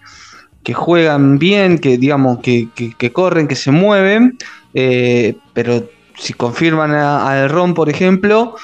[0.74, 2.68] juegan bien, que digamos que,
[3.12, 4.37] corren, que se mueven,
[4.74, 5.85] eh, pero
[6.18, 8.57] si confirman a, El Ron, por ejemplo,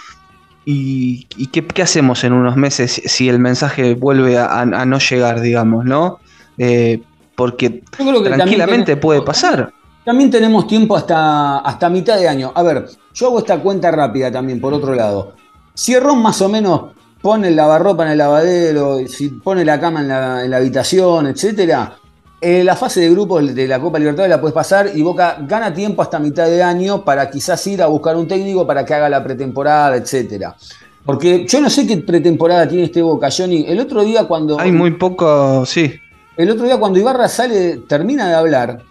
[0.65, 6.19] ¿y, qué, hacemos en unos meses si el mensaje vuelve a, no llegar, digamos, ¿no?
[6.59, 7.01] Eh,
[7.35, 7.83] porque
[8.23, 9.73] tranquilamente puede pasar.
[10.05, 12.53] También tenemos tiempo hasta, hasta mitad de año.
[12.55, 15.35] A ver, yo hago esta cuenta rápida también, por otro lado.
[16.01, 16.83] Ron más o menos
[17.21, 21.29] pone el lavarropa en el lavadero, si pone la cama en la, en la habitación,
[21.29, 21.97] etcétera,
[22.45, 25.73] eh, la fase de grupos de la Copa Libertadores la puedes pasar y Boca gana
[25.73, 29.09] tiempo hasta mitad de año para quizás ir a buscar un técnico para que haga
[29.09, 30.57] la pretemporada, etcétera.
[31.07, 33.65] Porque yo no sé qué pretemporada tiene este Boca, Johnny.
[33.69, 34.59] El otro día cuando.
[34.59, 35.95] Hay muy poco, sí.
[36.37, 38.83] El otro día cuando Ibarra sale, termina de hablar,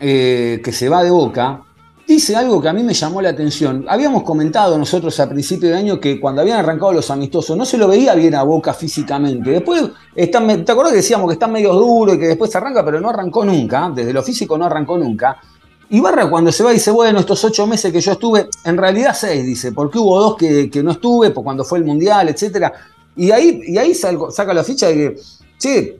[0.00, 1.62] eh, que se va de Boca,
[2.06, 3.84] dice algo que a mí me llamó la atención.
[3.88, 7.78] Habíamos comentado nosotros a principio de año que cuando habían arrancado los amistosos no se
[7.78, 9.50] lo veía bien a Boca físicamente.
[9.50, 13.00] Después, están, ¿te acuerdas que decíamos que está medio duro y que después arranca, pero
[13.00, 13.90] no arrancó nunca?
[13.94, 15.40] Desde lo físico no arrancó nunca.
[15.88, 19.44] Ibarra cuando se va dice, bueno, estos ocho meses que yo estuve, en realidad seis,
[19.44, 22.72] dice, porque hubo dos que, no estuve, por cuando fue el Mundial, etc.
[23.14, 25.20] Y ahí, y ahí saca la ficha de que,
[25.58, 25.98] che,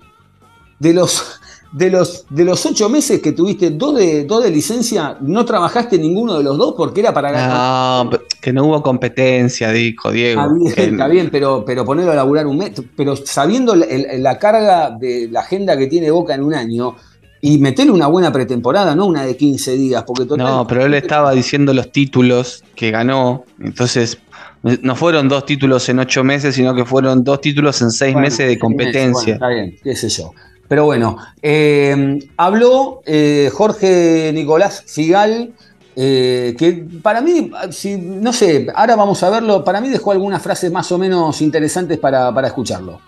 [0.79, 1.41] de los,
[1.77, 5.99] de los, de los ocho meses que tuviste dos de, dos de licencia, no trabajaste
[5.99, 8.07] ninguno de los dos porque era para ganar.
[8.07, 10.43] No, que no hubo competencia, dijo Diego.
[10.75, 15.41] Está bien, pero, pero ponerlo a laburar un mes, pero sabiendo la, carga de la
[15.41, 16.97] agenda que tiene Boca en un año,
[17.43, 20.03] y meterle una buena pretemporada, no una de 15 días.
[20.05, 23.45] Porque no, pero él estaba diciendo los títulos que ganó.
[23.61, 24.19] Entonces,
[24.63, 28.49] no fueron dos títulos en ocho meses, sino que fueron dos títulos en seis meses
[28.49, 29.35] de competencia.
[29.35, 30.33] está bien, qué sé yo.
[30.69, 35.53] Pero bueno, eh, habló eh, Jorge Nicolás Figal,
[35.95, 40.43] eh, que para mí, si, no sé, ahora vamos a verlo, para mí dejó algunas
[40.43, 43.01] frases más o menos interesantes para, escucharlo.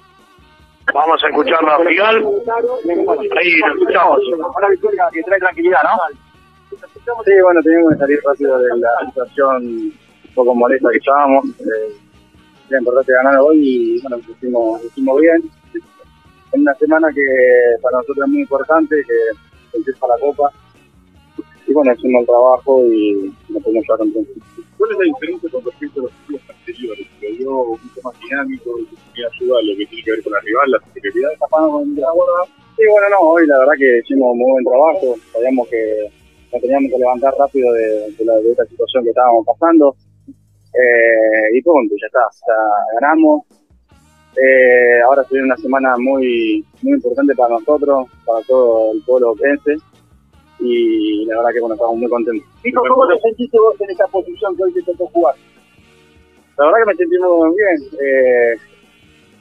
[0.94, 2.16] Vamos a escucharlo a Figal.
[2.16, 4.20] Ahí lo escuchamos.
[5.12, 6.16] Que trae tranquilidad, ¿no?
[7.24, 11.44] Sí, bueno, teníamos que salir rápido de la situación un poco molesta que estábamos.
[11.60, 11.96] Eh,
[12.70, 15.57] era importante ganar hoy y bueno, lo hicimos, lo hicimos bien
[16.52, 17.24] en una semana que
[17.82, 20.52] para nosotros es muy importante, que empieza la Copa.
[21.66, 24.26] Y bueno, hicimos el trabajo y nos podemos llevar un
[24.78, 27.06] ¿Cuál es la diferencia con respecto a los clubes anteriores?
[27.20, 27.50] ¿Lo dio
[27.82, 30.78] mucho más dinámico y ayuda a lo que tiene que ver con la rival, la
[30.86, 31.30] superioridad?
[32.76, 35.16] Sí, bueno, no, hoy la verdad que hicimos muy buen trabajo.
[35.32, 36.08] Sabíamos que
[36.52, 39.96] nos teníamos que levantar rápido de, de, la, de esta situación que estábamos pasando.
[40.28, 42.22] Eh, y punto, ya está.
[42.46, 43.42] Ya ganamos,
[44.42, 49.76] eh, ahora se una semana muy muy importante para nosotros, para todo el pueblo oquense
[50.60, 52.48] y la verdad que bueno, estamos muy contentos.
[52.88, 55.34] ¿cómo te sentiste vos en esa posición que hoy te tocó jugar?
[56.56, 57.90] La verdad que me sentí muy bien.
[58.04, 58.56] Eh,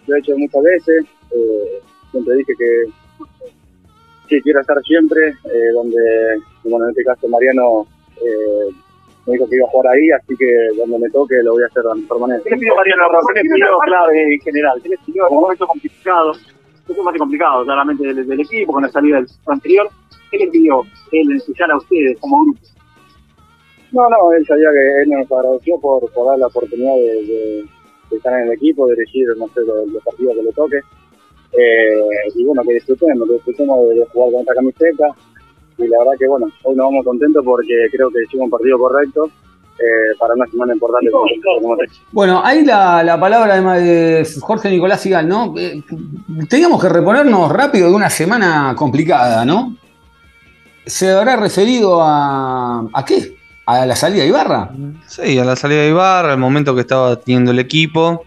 [0.05, 1.05] lo he hecho muchas veces.
[1.31, 1.81] Eh,
[2.11, 2.83] siempre dije que,
[4.29, 5.99] que quiero estar siempre, eh, donde,
[6.63, 8.73] bueno, en este caso Mariano eh,
[9.27, 11.65] me dijo que iba a jugar ahí, así que donde me toque lo voy a
[11.65, 12.41] hacer de la mejor manera.
[12.43, 14.79] ¿Qué le pidió Mariano ¿Qué le pidió clave en general?
[14.81, 16.31] ¿Qué le pidió un momento complicado?
[16.87, 19.89] Un más complicado, claramente, del, equipo, con la salida del anterior.
[20.31, 22.59] ¿Qué le pidió él en especial a ustedes como grupo?
[23.91, 27.65] No, no, él sabía que él nos agradeció por, por dar la oportunidad de,
[28.11, 30.77] estar en el equipo, de elegir, no sé, los, partidos que le toque.
[31.57, 31.99] Eh,
[32.35, 35.15] y bueno, que disfrutemos, que disfrutemos de jugar con esta camiseta,
[35.77, 38.79] y la verdad que bueno, hoy nos vamos contentos porque creo que hicimos un partido
[38.79, 39.29] correcto
[39.79, 41.09] eh, para una semana importante
[42.11, 45.53] Bueno, ahí la, la palabra de Jorge Nicolás Sigal, ¿no?
[45.57, 45.83] Eh,
[46.49, 49.75] teníamos que reponernos rápido de una semana complicada, ¿no?
[50.85, 53.37] ¿Se habrá referido a, a qué?
[53.67, 54.71] ¿A la salida de Ibarra?
[55.05, 58.23] Sí, a la salida de Ibarra, al momento que estaba teniendo el equipo.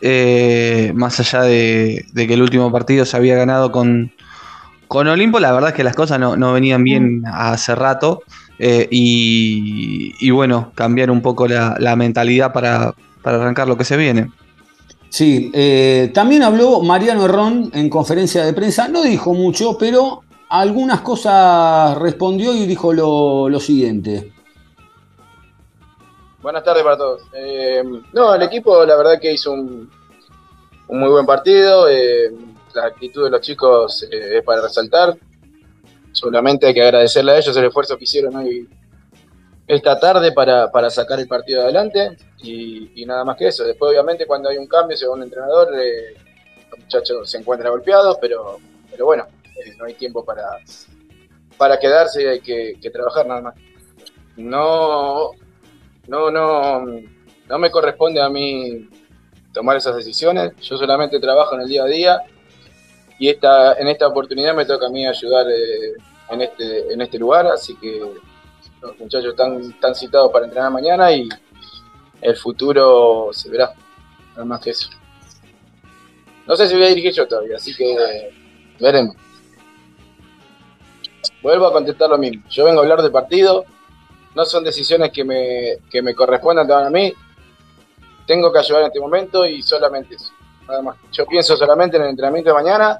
[0.00, 4.12] Eh, más allá de, que el último partido se había ganado con,
[4.88, 7.26] con Olimpo la verdad es que las cosas no, venían bien mm.
[7.26, 8.22] hace rato
[8.58, 14.32] eh, y, bueno, cambiar un poco la, mentalidad para, arrancar lo que se viene.
[15.10, 21.02] Sí, eh, también habló Mariano Herrón en conferencia de prensa, no dijo mucho, pero algunas
[21.02, 24.32] cosas respondió y dijo lo, siguiente.
[26.42, 27.22] Buenas tardes para todos.
[27.34, 29.88] Eh, no, el equipo la verdad que hizo un,
[30.88, 31.86] un muy buen partido
[32.78, 35.16] la actitud de los chicos eh, es para resaltar.
[36.12, 38.68] Solamente hay que agradecerle a ellos el esfuerzo que hicieron hoy
[39.66, 43.64] esta tarde para, sacar el partido adelante y, nada más que eso.
[43.64, 46.14] Después, obviamente, cuando hay un cambio según el entrenador, eh,
[46.70, 48.58] los muchachos se encuentran golpeados, pero,
[48.90, 50.44] pero bueno, eh, no hay tiempo para,
[51.58, 53.54] para quedarse y hay que, que, trabajar nada más.
[54.36, 55.32] No,
[56.06, 56.86] no, no,
[57.48, 58.88] no me corresponde a mí
[59.52, 60.56] tomar esas decisiones.
[60.60, 62.22] Yo solamente trabajo en el día a día
[63.18, 65.94] y esta, en esta oportunidad me toca a mí ayudar eh,
[66.30, 68.00] en, este, en este lugar, así que
[68.80, 71.28] los muchachos están, citados para entrenar mañana y
[72.20, 73.72] el futuro se verá,
[74.32, 74.88] nada más que eso.
[76.46, 78.30] No sé si voy a dirigir yo todavía, así que
[78.78, 79.16] veremos.
[81.42, 82.42] Vuelvo a contestar lo mismo.
[82.48, 83.64] Yo vengo a hablar de partido,
[84.34, 87.12] no son decisiones que me, que me correspondan a mí.
[88.26, 90.32] Tengo que ayudar en este momento y solamente eso.
[90.66, 90.96] Nada más.
[91.12, 92.98] Yo pienso solamente en el entrenamiento de mañana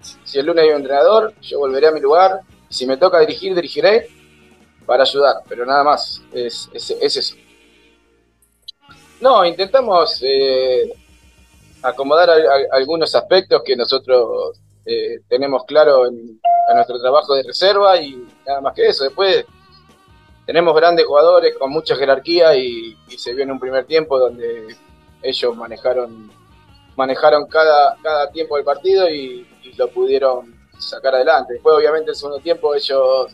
[0.00, 2.40] si el lunes hay un entrenador, yo volveré a mi lugar.
[2.68, 4.08] Si me toca dirigir, dirigiré
[4.86, 6.22] para ayudar, pero nada más.
[6.32, 7.36] Es, eso.
[9.20, 10.92] No, intentamos eh,
[11.82, 12.30] acomodar
[12.70, 16.40] algunos aspectos que nosotros eh, tenemos claro en,
[16.74, 19.04] nuestro trabajo de reserva y nada más que eso.
[19.04, 19.44] Después
[20.44, 24.76] tenemos grandes jugadores con mucha jerarquía y, y se vio en un primer tiempo donde
[25.22, 26.30] ellos manejaron
[26.98, 29.46] manejaron cada, cada tiempo del partido y,
[29.78, 31.54] lo pudieron sacar adelante.
[31.54, 33.32] Después, obviamente, el segundo tiempo ellos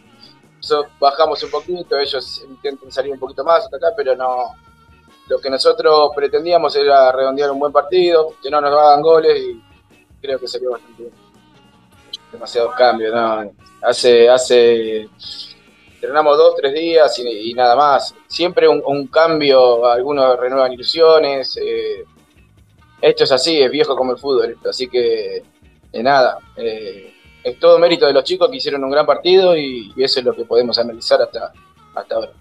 [0.98, 4.54] bajamos un poquito, ellos intentan salir un poquito más hasta acá, pero no.
[5.26, 9.62] Lo que nosotros pretendíamos era redondear un buen partido, que no nos hagan goles y
[10.20, 11.14] creo que sería bastante bien.
[12.30, 13.50] Demasiados cambios, ¿no?
[13.80, 15.09] Hace, hace,
[15.94, 18.14] entrenamos dos, tres días y, nada más.
[18.26, 21.57] Siempre un, cambio, algunos renuevan ilusiones.
[21.57, 22.04] Eh,
[23.00, 25.42] esto es así, es viejo como el fútbol, así que
[25.94, 26.38] eh, nada.
[26.57, 30.26] Eh, es todo mérito de los chicos que hicieron un gran partido y, eso es
[30.26, 31.52] lo que podemos analizar hasta,
[31.94, 32.33] hasta ahora.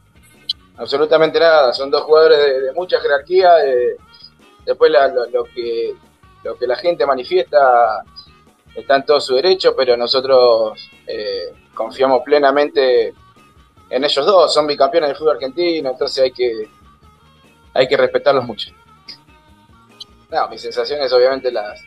[0.77, 3.53] Absolutamente nada, son dos jugadores de, mucha jerarquía.
[4.65, 4.91] después
[5.31, 5.93] lo, que,
[6.43, 8.03] lo que la gente manifiesta
[8.73, 13.13] está en todo su derecho, pero nosotros eh, confiamos plenamente
[13.89, 14.53] en ellos dos.
[14.53, 16.69] Son bicampeones del fútbol argentino, entonces hay que,
[17.73, 18.71] hay que respetarlos mucho.
[20.31, 21.79] No, mi sensación es obviamente las,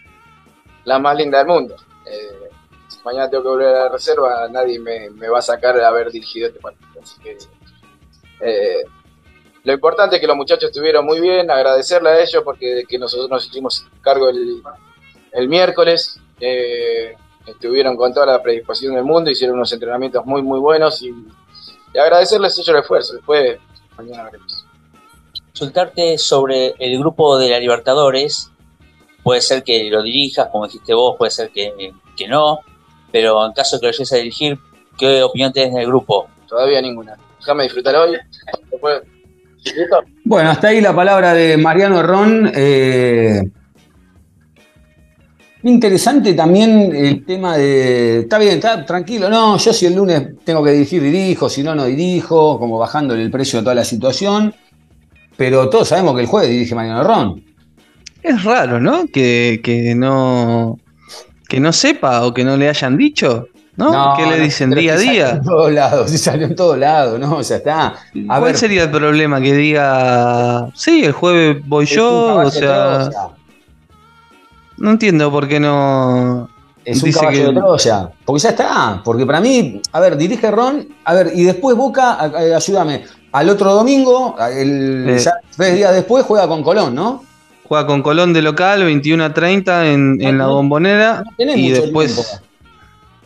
[0.87, 1.77] la más linda del mundo.
[2.07, 2.49] Eh,
[3.05, 6.49] mañana tengo que volver a la reserva, nadie me, va a sacar de haber dirigido
[6.49, 6.89] este partido.
[7.03, 7.37] Así que
[8.41, 8.85] eh,
[9.65, 13.29] lo importante es que los muchachos estuvieron muy bien, agradecerle a ellos porque que nosotros
[13.29, 14.63] nos hicimos cargo el,
[15.33, 17.15] el miércoles, eh,
[17.47, 21.13] estuvieron con toda la predisposición del mundo, hicieron unos entrenamientos muy, muy buenos y,
[21.99, 23.15] agradecerles ellos el esfuerzo.
[23.15, 23.59] Después,
[23.97, 24.67] mañana veremos.
[25.47, 28.51] Consultarte sobre el grupo de la Libertadores,
[29.27, 32.61] puede ser que lo dirijas, como dijiste vos, puede ser que, que no,
[33.11, 34.57] pero en caso de que lo llegues a dirigir,
[34.97, 36.29] ¿qué opinión tenés del grupo?
[36.47, 37.17] Todavía ninguna.
[37.41, 38.17] Déjame disfrutar hoy.
[40.25, 42.53] Bueno, hasta ahí la palabra de Mariano Ron.
[42.55, 43.43] Eh,
[45.65, 48.21] interesante también el tema de.
[48.21, 49.29] Está bien, está tranquilo.
[49.29, 51.49] No, yo si el lunes tengo que dirigir, dirijo.
[51.49, 52.61] Si no, no dirijo.
[52.61, 54.55] Como bajándole el precio a toda la situación.
[55.37, 57.46] Pero todos sabemos que el jueves dirige Mariano Ron.
[58.27, 59.07] Es raro, ¿no?
[59.07, 60.79] Que, que no
[61.49, 64.15] que no sepa o que no le hayan dicho, ¿no?
[64.17, 65.31] ¿Qué le dicen día a día?
[65.31, 67.37] En todos lados, se salió en todos lados, ¿no?
[67.37, 67.95] O sea, está.
[68.27, 69.41] ¿Cuál sería el problema?
[69.41, 73.11] Que diga, sí, el jueves voy yo, o sea.
[74.79, 76.49] No entiendo por qué no.
[76.85, 78.11] Es un caballo de Troya.
[78.25, 79.03] Porque ya está.
[79.05, 80.87] Porque para mí, a ver, dirige Ron.
[81.05, 83.05] A ver, y después Boca, ayúdame.
[83.33, 85.21] Al otro domingo, el,
[85.57, 87.23] tres días después, juega con Colón, ¿no?
[87.69, 91.25] Juega con Colón de local, 21 a 30 en, en la bombonera.
[91.39, 92.41] y después.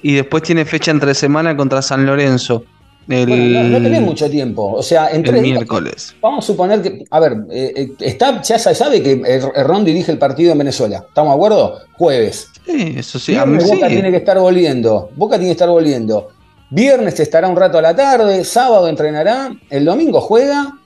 [0.02, 2.64] Y después tiene fecha entre semana contra San Lorenzo.
[3.08, 4.72] El, no, tenés mucho tiempo.
[4.72, 6.14] O sea, entre el miércoles.
[6.20, 7.04] Vamos a suponer que.
[7.10, 11.04] A ver, eh, eh, está, ya se sabe que Ron dirige el partido en Venezuela.
[11.08, 11.78] ¿Estamos de acuerdo?
[11.94, 12.48] Jueves.
[12.64, 13.34] Sí, eso sí.
[13.34, 15.10] Boca tiene que estar volviendo.
[15.16, 16.28] Boca tiene que estar volviendo.
[16.70, 18.44] Viernes estará un rato a la tarde.
[18.44, 19.50] Sábado entrenará.
[19.70, 20.78] El domingo juega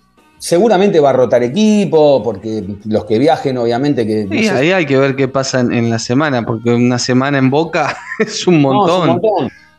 [0.44, 4.28] seguramente va a rotar equipo, porque los que viajen, obviamente que.
[4.30, 7.96] Sí, ahí hay que ver qué pasa en, la semana, porque una semana en Boca
[8.18, 9.22] es un montón.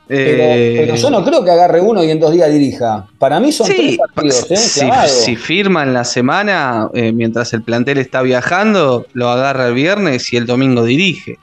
[0.10, 3.06] Eh, pero, yo no creo que agarre uno y en dos días dirija.
[3.20, 4.58] Para mí son tres partidos, ¿eh?
[4.58, 9.76] Si, si, firma en la semana, eh, mientras el plantel está viajando, lo agarra el
[9.76, 11.38] viernes y el domingo dirige.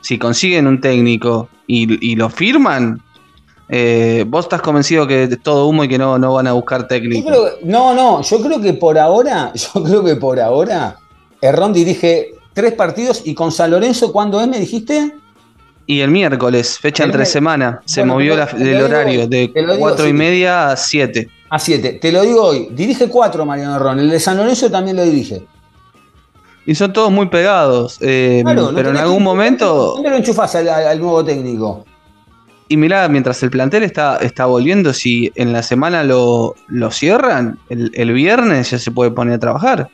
[0.00, 3.02] si consiguen un técnico y, y lo firman,
[3.68, 6.86] eh, ¿Vos estás convencido que es todo humo y que no, no van a buscar
[6.86, 7.30] técnico?
[7.62, 10.96] no, no, yo creo que por ahora, yo creo que por ahora,
[11.40, 15.12] Errón dirige tres partidos y con San Lorenzo, ¿cuándo es, me dijiste?
[15.86, 20.76] Y el miércoles, fecha entre semana, se movió el horario de cuatro y media a
[20.76, 21.28] siete.
[21.50, 24.96] A siete, te lo digo hoy, dirige cuatro Mariano Errón, el de San Lorenzo también
[24.96, 25.44] lo dirige.
[26.66, 29.92] Y son todos muy pegados, eh, pero en algún momento...
[29.96, 31.84] ¿Dónde lo enchufás al nuevo técnico?
[32.68, 36.54] Y mira, mientras el plantel está, está volviendo, si en la semana lo,
[36.90, 39.88] cierran, el, viernes ya se puede poner a trabajar.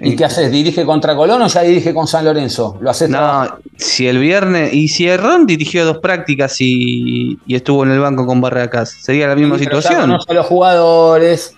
[0.00, 0.50] ¿Y qué haces?
[0.50, 2.78] ¿Dirige contra Colón o ya dirige con San Lorenzo?
[2.80, 4.72] ¿Lo haces No, si el viernes.
[4.72, 9.34] Y si Errón dirigió dos prácticas y, estuvo en el banco con Barracas, sería la
[9.34, 10.08] misma situación.
[10.08, 11.54] No son los jugadores.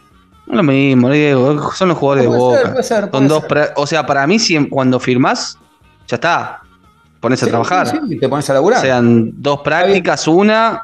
[0.46, 1.10] Lo mismo,
[1.74, 2.74] son los jugadores de Boca.
[3.20, 3.44] dos
[3.76, 5.58] o sea, para mí, si, cuando firmás,
[6.08, 6.62] ya está
[7.20, 7.88] pones a trabajar.
[7.88, 8.80] Sí, te pones a laburar.
[8.80, 10.82] Sean dos prácticas, una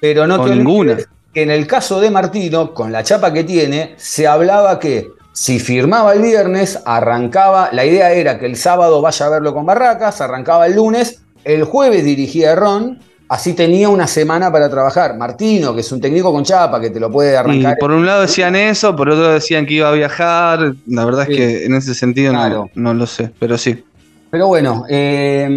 [0.00, 0.96] pero no te ninguna.
[1.32, 5.60] Que en el caso de Martino, con la chapa que tiene, se hablaba que si
[5.60, 10.20] firmaba el viernes, arrancaba, la idea era que el sábado vaya a verlo con Barracas,
[10.20, 15.16] arrancaba el lunes, el jueves dirigía a Ron, así tenía una semana para trabajar.
[15.16, 17.76] Martino, que es un técnico con chapa, que te lo puede arrancar.
[17.76, 20.74] Y por un lado decían eso, por otro decían que iba a viajar.
[20.86, 23.84] La verdad es que en ese sentido no, no, lo sé, pero sí.
[24.30, 25.48] Pero bueno, eh,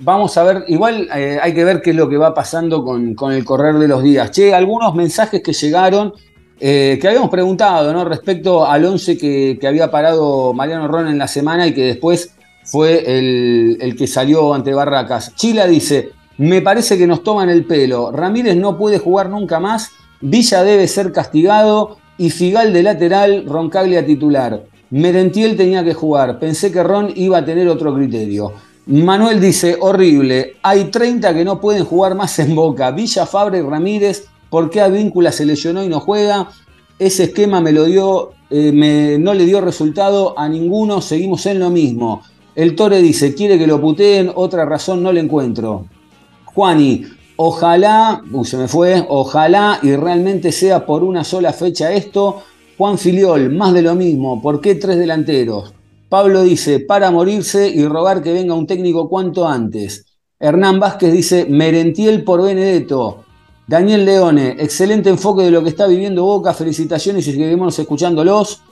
[0.00, 3.32] vamos a ver, igual eh, hay que ver qué es lo que va pasando con,
[3.32, 4.30] el correr de los días.
[4.30, 6.12] Che, algunos mensajes que llegaron,
[6.60, 8.04] eh, que habíamos preguntado, ¿no?
[8.04, 13.18] Respecto al 11 que, había parado Mariano Ron en la semana y que después fue
[13.18, 15.34] el, el que salió ante Barracas.
[15.34, 18.12] Chila dice, me parece que nos toman el pelo.
[18.12, 24.04] Ramírez no puede jugar nunca más Villa debe ser castigado y Figal de lateral, Roncaglia
[24.06, 24.62] titular.
[24.90, 28.52] Merentiel tenía que jugar, pensé que Ron iba a tener otro criterio.
[28.86, 32.92] Manuel dice, horrible, hay 30 que no pueden jugar más en Boca.
[32.92, 36.50] Villa, Fabre y Ramírez, ¿por qué Advíncula se lesionó y no juega?
[36.96, 41.68] Ese esquema me lo dio, eh, no le dio resultado a ninguno, seguimos en lo
[41.68, 42.22] mismo.
[42.54, 45.86] El Tore dice, quiere que lo puteen, otra razón no le encuentro.
[46.44, 52.42] Juani, ojalá, uy, se me fue, ojalá y realmente sea por una sola fecha esto.
[52.76, 55.72] Juan Filiol, más de lo mismo, ¿por qué tres delanteros?
[56.08, 60.04] Pablo dice, para morirse y rogar que venga un técnico cuanto antes.
[60.38, 63.24] Hernán Vázquez dice, Merentiel por Benedetto.
[63.66, 68.62] Daniel Leone, excelente enfoque de lo que está viviendo Boca, felicitaciones y seguimos escuchándolos.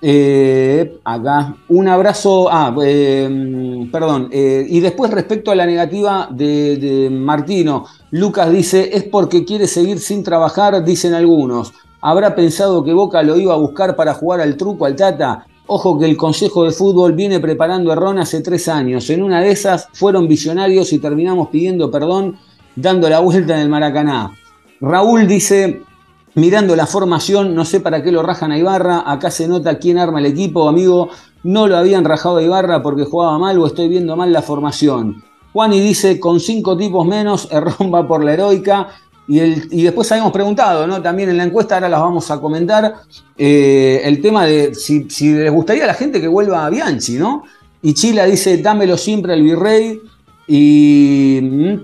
[0.00, 2.48] Eh, acá, un abrazo.
[2.50, 4.28] Ah, eh, perdón.
[4.30, 9.98] Eh, y después, respecto a la negativa de, Martino, Lucas dice: es porque quiere seguir
[9.98, 11.72] sin trabajar, dicen algunos.
[12.00, 15.46] ¿Habrá pensado que Boca lo iba a buscar para jugar al truco al Tata?
[15.66, 19.10] Ojo que el Consejo de Fútbol viene preparando a Ron hace tres años.
[19.10, 22.38] En una de esas fueron visionarios y terminamos pidiendo perdón
[22.76, 24.32] dando la vuelta en el Maracaná.
[24.80, 25.82] Raúl dice,
[26.34, 29.98] mirando la formación, no sé para qué lo rajan a Ibarra, acá se nota quién
[29.98, 31.10] arma el equipo, amigo,
[31.42, 35.24] no lo habían rajado a Ibarra porque jugaba mal o estoy viendo mal la formación.
[35.52, 38.88] Juani dice, con cinco tipos menos, Errón va por la heroica.
[39.28, 41.02] Y, el, y, después habíamos preguntado, ¿no?
[41.02, 42.94] También en la encuesta, ahora las vamos a comentar,
[43.36, 45.04] eh, el tema de si,
[45.34, 47.44] les gustaría a la gente que vuelva a Bianchi, ¿no?
[47.82, 50.00] Y Chila dice, dámelo siempre al virrey.
[50.46, 51.78] Y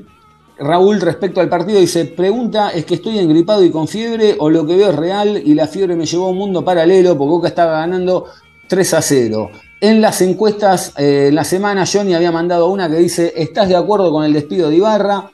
[0.59, 4.66] Raúl respecto al partido dice, pregunta, ¿es que estoy engripado y con fiebre o lo
[4.66, 7.49] que veo es real y la fiebre me llevó a un mundo paralelo porque Boca
[7.49, 8.24] estaba ganando
[8.68, 9.51] 3 a 0?
[9.82, 13.76] En las encuestas, eh, en la semana Johnny había mandado una que dice, ¿estás de
[13.76, 15.30] acuerdo con el despido de Ibarra?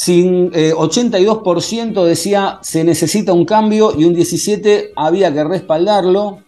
[0.00, 6.38] Sin, eh, 82% decía, se necesita un cambio y un 17% había que respaldarlo.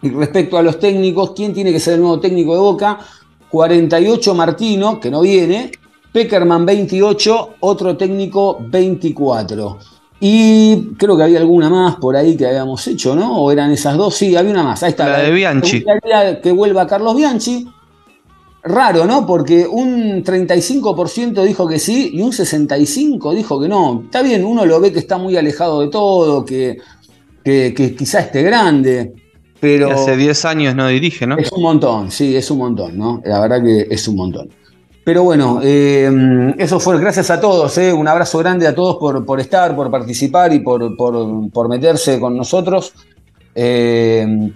[0.00, 2.98] Y respecto a los técnicos, ¿quién tiene que ser el nuevo técnico de Boca?
[3.50, 5.72] 48 Martino, que no viene,
[6.10, 9.78] Peckerman 28, otro técnico 24.
[10.18, 13.42] Y creo que había alguna más por ahí que habíamos hecho, ¿no?
[13.42, 14.14] ¿O eran esas dos?
[14.14, 14.82] Sí, había una más.
[14.82, 15.06] Ahí está.
[15.06, 15.84] La, de Bianchi.
[16.42, 17.68] Que vuelva Carlos Bianchi.
[18.68, 19.24] Raro, ¿no?
[19.24, 24.02] Porque un 35% dijo que sí y un 65% dijo que no.
[24.04, 26.78] Está bien, uno lo ve que está muy alejado de todo, que,
[27.44, 29.14] que, que quizá esté grande.
[29.60, 31.38] Pero y hace 10 años no dirige, ¿no?
[31.38, 33.22] Es un montón, sí, es un montón, ¿no?
[33.24, 34.48] La verdad que es un montón.
[35.04, 39.24] Pero bueno, eh, eso fue, gracias a todos, eh, un abrazo grande a todos por,
[39.24, 42.92] por estar, por participar y por, por, por meterse con nosotros.
[43.54, 44.50] Eh,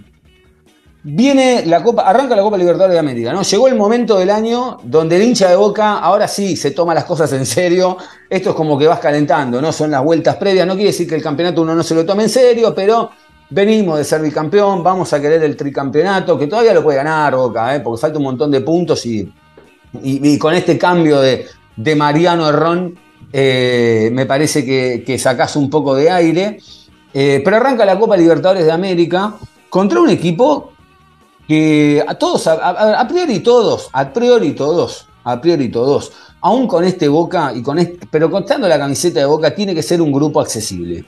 [1.02, 3.42] viene la Copa, arranca la Copa Libertadores de América, ¿no?
[3.42, 7.04] Llegó el momento del año donde el hincha de Boca ahora sí se toma las
[7.04, 7.96] cosas en serio.
[8.28, 9.72] Esto es como que vas calentando, ¿no?
[9.72, 10.66] Son las vueltas previas.
[10.66, 13.10] No quiere decir que el campeonato uno no se lo tome en serio, pero
[13.50, 17.74] venimos de ser bicampeón, vamos a querer el tricampeonato, que todavía lo puede ganar Boca,
[17.74, 17.80] ¿eh?
[17.80, 19.32] porque falta un montón de puntos y
[20.02, 21.46] y, con este cambio de,
[21.76, 22.98] de Mariano Herrón,
[23.32, 26.58] eh, me parece que, que sacás un poco de aire.
[27.12, 29.34] Eh, pero arranca la Copa Libertadores de América
[29.68, 30.72] contra un equipo
[31.50, 37.08] que a todos, a, priori todos, a priori todos, a priori todos, aún con este
[37.08, 37.76] Boca, y con
[38.08, 41.04] pero contando la camiseta de Boca, tiene que ser un grupo accesible.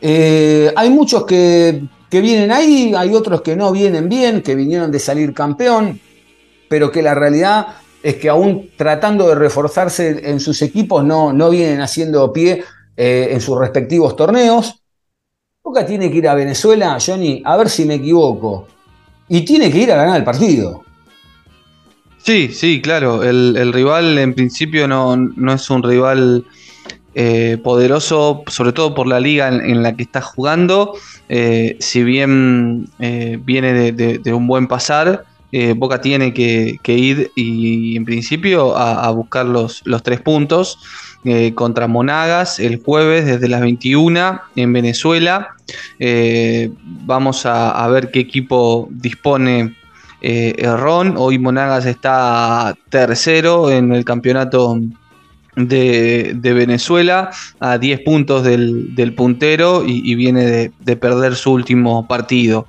[0.00, 4.90] Eh, hay muchos que, que vienen ahí, hay otros que no vienen bien, que vinieron
[4.90, 6.00] de salir campeón,
[6.68, 7.68] pero que la realidad
[8.02, 12.64] es que aún tratando de reforzarse en sus equipos no, no vienen haciendo pie
[12.96, 14.82] eh, en sus respectivos torneos.
[15.62, 18.66] Boca tiene que ir a Venezuela, Johnny, a ver si me equivoco.
[19.30, 20.82] Y tiene que ir a ganar el partido.
[22.18, 23.22] Sí, sí, claro.
[23.22, 26.44] El, rival en principio no, no es un rival
[27.14, 30.94] eh, poderoso, sobre todo por la liga en, la que está jugando.
[31.28, 35.24] Eh, si bien eh, viene de, un buen pasar,
[35.76, 40.78] Boca tiene que, que, ir y en principio a, a buscar los, los, tres puntos
[41.22, 45.50] eh, contra Monagas el jueves desde las 21 en Venezuela.
[45.98, 49.76] Eh, vamos a, ver qué equipo dispone
[50.22, 51.16] eh, Ron.
[51.18, 54.80] Hoy Monagas está tercero en el campeonato
[55.56, 62.66] de, Venezuela a 10 puntos del, puntero y, viene de, de, perder su último partido.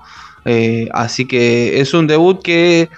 [0.91, 2.89] Así que es un debut que,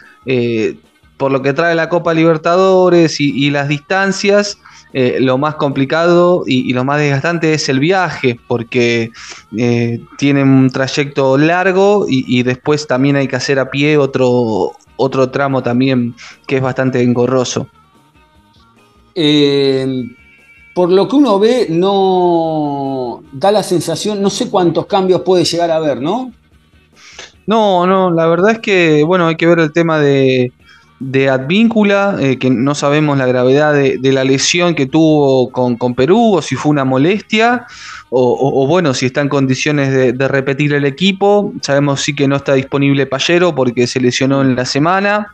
[1.17, 4.57] por lo que trae la Copa Libertadores y las distancias,
[4.93, 9.11] eh, lo más complicado y, y, lo más desgastante es el viaje, porque
[9.57, 14.73] eh, tiene un trayecto largo y, y, después también hay que hacer a pie otro,
[14.95, 16.13] otro tramo también
[16.45, 17.67] que es bastante engorroso.
[19.15, 20.05] Eh,
[20.75, 25.71] por lo que uno ve, no da la sensación, no sé cuántos cambios puede llegar
[25.71, 26.31] a haber, ¿no?
[27.45, 30.51] No, no, la verdad es que, bueno, hay que ver el tema de,
[30.99, 36.35] de Advíncula, eh, que no sabemos la gravedad de, la lesión que tuvo con, Perú,
[36.35, 37.65] o si fue una molestia,
[38.15, 41.51] o, bueno, si está en condiciones de, repetir el equipo.
[41.61, 45.33] Sabemos sí que no está disponible Payero porque se lesionó en la semana.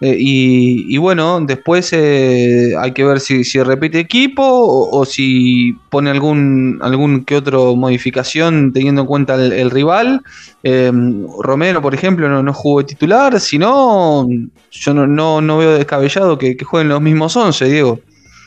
[0.00, 6.78] Eh, y, bueno, después eh, hay que ver si, repite equipo o, si pone algún,
[6.82, 10.22] algún que otro modificación teniendo en cuenta el, rival.
[10.62, 14.28] Romero, por ejemplo, no, no jugó titular, si no,
[14.70, 18.00] yo no, no, no veo descabellado que, jueguen los mismos 11, Diego.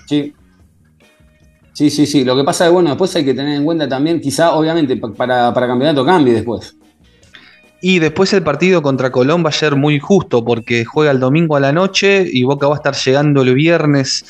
[0.06, 0.34] Sí.
[1.74, 2.24] Sí, sí, sí.
[2.24, 5.54] Lo que pasa es bueno, después hay que tener en cuenta también, quizá, obviamente, para,
[5.54, 6.76] para campeonato cambie después.
[7.82, 11.58] Y después el partido contra Colón va a ser muy justo porque juega el domingo
[11.58, 14.26] a la noche y Boca va a estar llegando el viernes,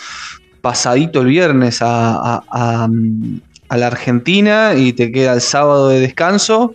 [0.61, 2.89] pasadito el viernes a, a,
[3.69, 6.73] a la Argentina y te queda el sábado de descanso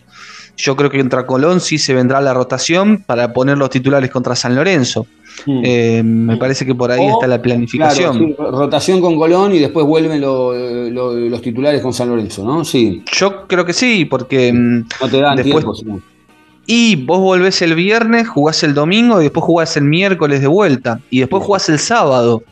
[0.58, 4.34] yo creo que contra Colón sí se vendrá la rotación para poner los titulares contra
[4.34, 5.06] San Lorenzo.
[5.46, 5.62] Hmm.
[5.64, 8.34] Eh, me parece que por ahí está la planificación.
[8.36, 12.64] rotación con Colón y después vuelven los titulares con San Lorenzo, ¿no?
[12.64, 13.04] Sí.
[13.12, 14.52] Yo creo que sí, porque.
[14.52, 16.02] Mm, no te dan después, tiempo,
[16.70, 21.00] Y vos volvés el viernes, jugás el domingo y después jugás el miércoles de vuelta.
[21.08, 22.42] Y después jugás el sábado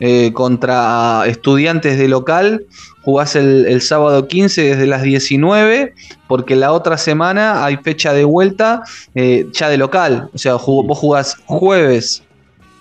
[0.00, 2.66] eh, contra estudiantes de local
[3.02, 5.94] jugás el, sábado 15 desde las 19,
[6.26, 8.82] porque la otra semana hay fecha de vuelta
[9.14, 10.30] eh, ya de local.
[10.34, 12.22] O sea, vos jugás jueves,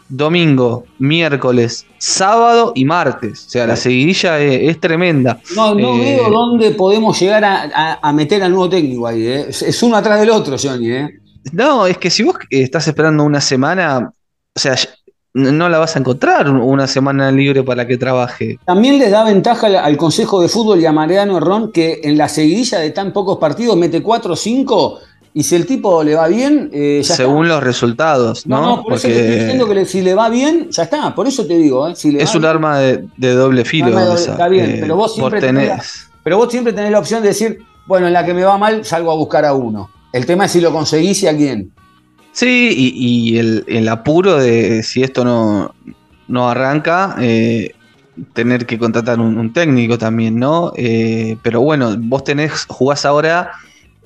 [0.10, 3.46] domingo, miércoles, sábado y martes.
[3.48, 5.40] O sea, la seguidilla es, tremenda.
[5.56, 9.26] No, no eh, veo dónde podemos llegar a, meter al nuevo técnico ahí.
[9.26, 9.46] Eh.
[9.50, 10.90] Es, uno atrás del otro, Johnny.
[11.54, 14.12] No, es que si vos estás esperando una semana,
[14.56, 14.76] o sea,
[15.34, 18.60] no la vas a encontrar una semana libre para que trabaje.
[18.66, 22.28] También les da ventaja al, Consejo de Fútbol y a Mariano Herrón que en la
[22.28, 25.00] seguidilla de tan pocos partidos mete 4 o 5
[25.34, 28.62] y si el tipo le va bien, eh, ya Según los resultados, ¿no?
[28.62, 31.14] No, por eso te estoy diciendo que si le va bien, ya está.
[31.14, 31.94] Por eso te digo, ¿eh?
[31.96, 34.16] es un arma de, doble filo.
[34.16, 37.60] está bien, eh, pero, vos siempre tenés, pero vos siempre tenés la opción de decir,
[37.86, 39.90] bueno, en la que me va mal, salgo a buscar a uno.
[40.12, 41.72] El tema es si lo conseguís y a quién.
[42.32, 45.74] Sí, y, el, apuro de si esto no,
[46.28, 47.74] no arranca, eh,
[48.34, 50.72] tener que contratar un, técnico también, ¿no?
[50.76, 53.52] Eh, pero bueno, vos tenés, jugás ahora,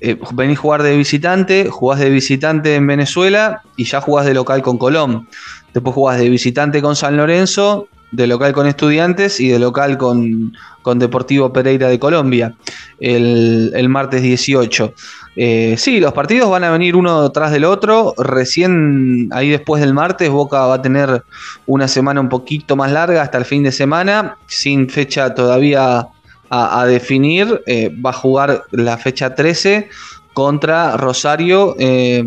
[0.06, 4.34] eh, venís a jugar de visitante, jugás de visitante en Venezuela y ya jugás de
[4.34, 5.30] local con Colón.
[5.74, 10.52] Después jugás de visitante con San Lorenzo, de local con Estudiantes y de local con,
[10.96, 12.54] Deportivo Pereira de Colombia
[13.00, 14.94] el, el martes 18.
[15.38, 18.14] Eh, sí, los partidos van a venir uno tras del otro.
[18.18, 21.24] Recién ahí después del martes, Boca va a tener
[21.66, 26.10] una semana un poquito más larga hasta el fin de semana, sin fecha todavía
[26.54, 27.62] a, definir.
[27.66, 29.90] Eh, va a jugar la fecha 13
[30.34, 31.76] contra Rosario.
[31.80, 32.24] Eh,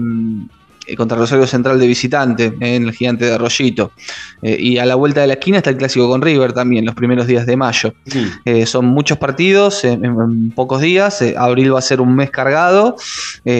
[0.87, 3.91] eh, contra Rosario Central de visitante en el gigante de Arroyito.
[4.41, 6.95] Eh, y a la vuelta de la esquina está el clásico con River también, los
[6.95, 7.93] primeros días de mayo.
[8.45, 11.23] Eh, son muchos partidos en, pocos días.
[11.37, 12.97] abril va a ser un mes cargado,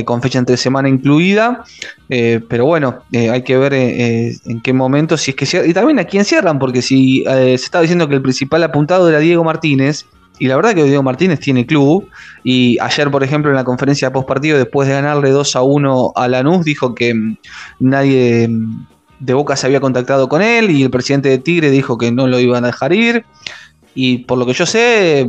[0.05, 1.65] con fecha entre semana incluida.
[2.09, 6.25] pero bueno, hay que ver en qué momento, si es que Y también a quién
[6.25, 10.07] cierran, porque si se estaba diciendo que el principal apuntado era Diego Martínez
[10.39, 12.09] y la verdad que Diego Martínez tiene club.
[12.45, 16.13] Y ayer, por ejemplo, en la conferencia post partido, después de ganarle 2 a 1
[16.15, 17.37] a Lanús, dijo que mm,
[17.81, 18.87] nadie mm,
[19.21, 20.71] de Boca se había contactado con él.
[20.71, 23.25] Y el presidente de Tigre dijo que no lo iban a dejar ir.
[23.95, 25.27] Y por lo que yo sé,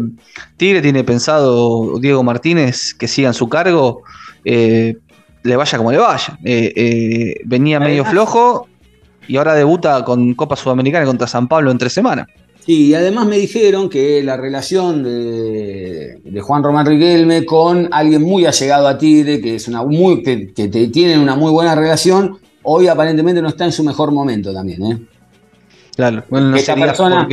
[0.58, 4.04] Tigre tiene pensado Diego Martínez que siga en su cargo,
[4.44, 4.98] eh,
[5.44, 6.38] le vaya como le vaya.
[6.44, 8.68] Eh, eh, venía medio flojo
[9.26, 12.28] y ahora debuta con Copa Sudamericana contra San Pablo en tres semanas.
[12.70, 18.90] Y además me dijeron que la relación de, Juan Román Riquelme con alguien muy allegado
[18.90, 20.52] a Tigre, que es una muy, que,
[20.92, 25.00] tienen una muy buena relación, hoy aparentemente no está en su mejor momento también, ¿eh?
[25.96, 27.26] Claro, bueno, no esta persona,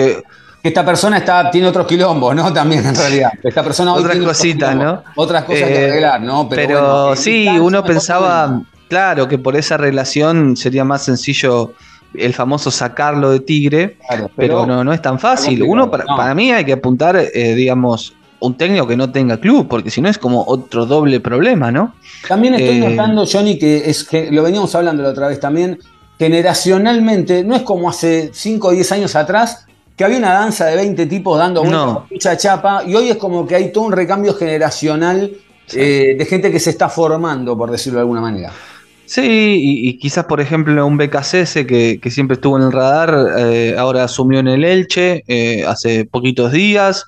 [0.63, 2.53] esta persona está, tiene otros quilombos, ¿no?
[2.53, 3.33] También en realidad.
[3.43, 5.03] Esta persona otras cositas, ¿no?
[5.17, 6.49] Otras cosas que eh, arreglar, ¿no?
[6.49, 11.75] Pero, sí, uno pensaba, claro, que por esa relación sería más sencillo
[12.17, 13.97] el famoso sacarlo de Tigre,
[14.37, 15.63] pero, no, no es tan fácil.
[15.63, 19.91] Uno, para, mí hay que apuntar, eh, digamos, un técnico que no tenga club, porque
[19.91, 21.95] si no es como otro doble problema, ¿no?
[22.29, 25.79] También estoy eh, notando, Johnny, que es que lo veníamos hablando la otra vez también,
[26.19, 30.77] generacionalmente, no es como hace 5 o 10 años atrás, que había una danza de
[30.77, 35.33] 20 tipos dando mucha chapa, y hoy es como que hay todo un recambio generacional
[35.73, 38.53] eh, de gente que se está formando, por decirlo de alguna manera.
[39.07, 43.75] Sí, y, quizás, por ejemplo, un BKCS que, que siempre estuvo en el radar, eh,
[43.79, 47.05] ahora asumió en el Elche eh, hace poquitos días.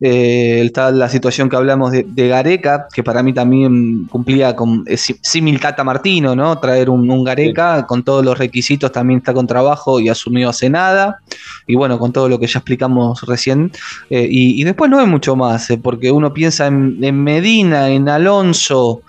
[0.00, 5.58] Eh, está la situación que hablamos de, Gareca, que para mí también cumplía con símil
[5.58, 6.56] Tata Martino, ¿no?
[6.58, 10.70] Traer un, un Gareca con todos los requisitos, también está con trabajo y asumió hace
[10.70, 11.18] nada.
[11.66, 13.72] Y bueno, con todo lo que ya explicamos recién.
[14.08, 19.02] Y, después no hay mucho más, porque uno piensa en, en Medina, en Alonso.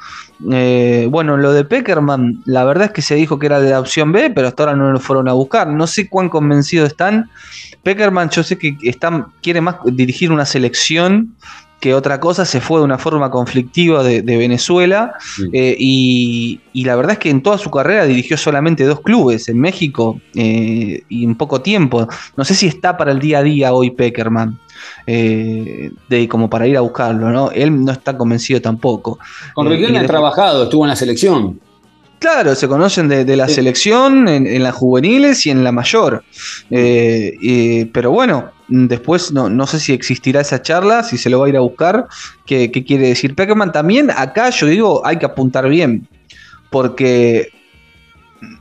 [0.51, 3.79] Eh, bueno, lo de Peckerman, la verdad es que se dijo que era de la
[3.79, 5.67] opción B, pero hasta ahora no lo fueron a buscar.
[5.67, 7.29] No sé cuán convencidos están.
[7.83, 8.77] Peckerman, yo sé que
[9.41, 11.35] quiere más dirigir una selección
[11.81, 15.15] que otra cosa, se fue de una forma conflictiva de, Venezuela
[15.51, 19.59] eh, y, la verdad es que en toda su carrera dirigió solamente dos clubes, en
[19.59, 22.07] México eh, y en poco tiempo.
[22.37, 24.59] No sé si está para el día a día hoy Peckerman.
[25.07, 27.51] Eh, de, como para ir a buscarlo, ¿no?
[27.51, 29.19] Él no está convencido tampoco.
[29.53, 31.59] Con Riquelme ha trabajado, estuvo en la selección.
[32.19, 36.23] Claro, se conocen de, la selección en, las juveniles y en la mayor.
[36.69, 41.49] pero bueno, Después no, no, sé si existirá esa charla, si se lo va a
[41.49, 42.07] ir a buscar.
[42.45, 43.73] ¿Qué, quiere decir Peckerman?
[43.73, 46.07] También acá yo digo, hay que apuntar bien.
[46.69, 47.49] Porque,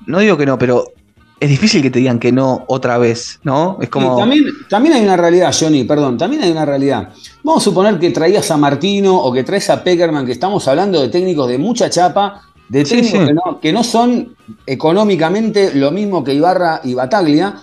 [0.07, 0.93] no digo que no, pero
[1.41, 3.79] es difícil que te digan que no otra vez, ¿no?
[3.81, 4.19] Es como...
[4.19, 7.09] también, también hay una realidad, Johnny, perdón, también hay una realidad.
[7.43, 11.01] Vamos a suponer que traías a Martino o que traes a Peckerman, que estamos hablando
[11.01, 14.37] de técnicos de mucha chapa, de técnicos Que, no, que no son
[14.67, 17.57] económicamente lo mismo que Ibarra y Bataglia,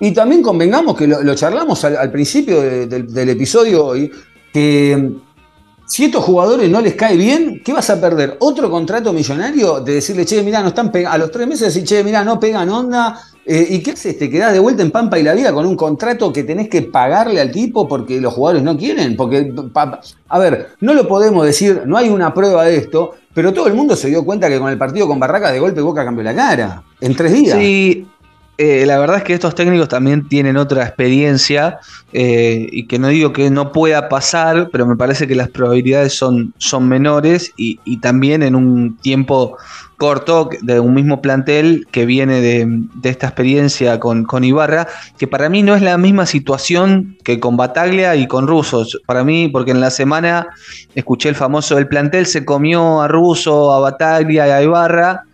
[0.00, 4.10] y también convengamos que lo, charlamos al, principio del episodio hoy,
[4.50, 5.12] que
[5.90, 8.36] si estos jugadores no les cae bien, ¿qué vas a perder?
[8.38, 12.04] ¿Otro contrato millonario de decirle, che, mira, no están a los tres meses decir, che,
[12.04, 13.20] mira, no pegan onda?
[13.44, 14.16] Eh, ¿Y qué haces?
[14.16, 16.82] ¿Te quedás de vuelta en Pampa y la vida con un contrato que tenés que
[16.82, 19.16] pagarle al tipo porque los jugadores no quieren?
[19.16, 19.52] Porque,
[20.28, 23.74] a ver, no lo podemos decir, no hay una prueba de esto, pero todo el
[23.74, 26.36] mundo se dio cuenta que con el partido con Barracas de golpe Boca cambió la
[26.36, 27.58] cara en tres días.
[27.58, 28.06] Sí,
[28.62, 31.78] eh, la verdad es que estos técnicos también tienen otra experiencia
[32.12, 36.12] eh, y que no digo que no pueda pasar, pero me parece que las probabilidades
[36.12, 39.56] son, son menores y, también en un tiempo
[39.96, 45.62] corto de un mismo plantel que viene de, esta experiencia con, Ibarra, que para mí
[45.62, 49.00] no es la misma situación que con Bataglia y con Rusos.
[49.06, 50.48] Para mí, porque en la semana
[50.94, 55.24] escuché el famoso del plantel, se comió a Russo, a Bataglia y a Ibarra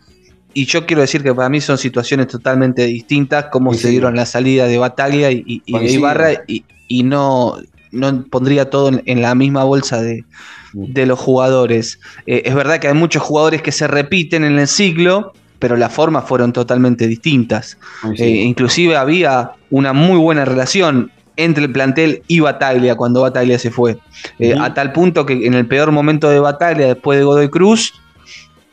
[0.57, 4.25] y yo quiero decir que para mí son situaciones totalmente distintas, como se dieron la
[4.25, 7.59] salida de Bataglia y, de Ibarra, y, no,
[7.93, 10.25] no pondría todo en, la misma bolsa de,
[10.73, 12.01] los jugadores.
[12.27, 15.93] Eh, es verdad que hay muchos jugadores que se repiten en el ciclo, pero las
[15.93, 17.77] formas fueron totalmente distintas.
[18.17, 23.71] Eh, inclusive había una muy buena relación entre el plantel y Bataglia cuando Bataglia se
[23.71, 23.99] fue.
[24.39, 27.93] Eh, a tal punto que en el peor momento de Bataglia, después de Godoy Cruz,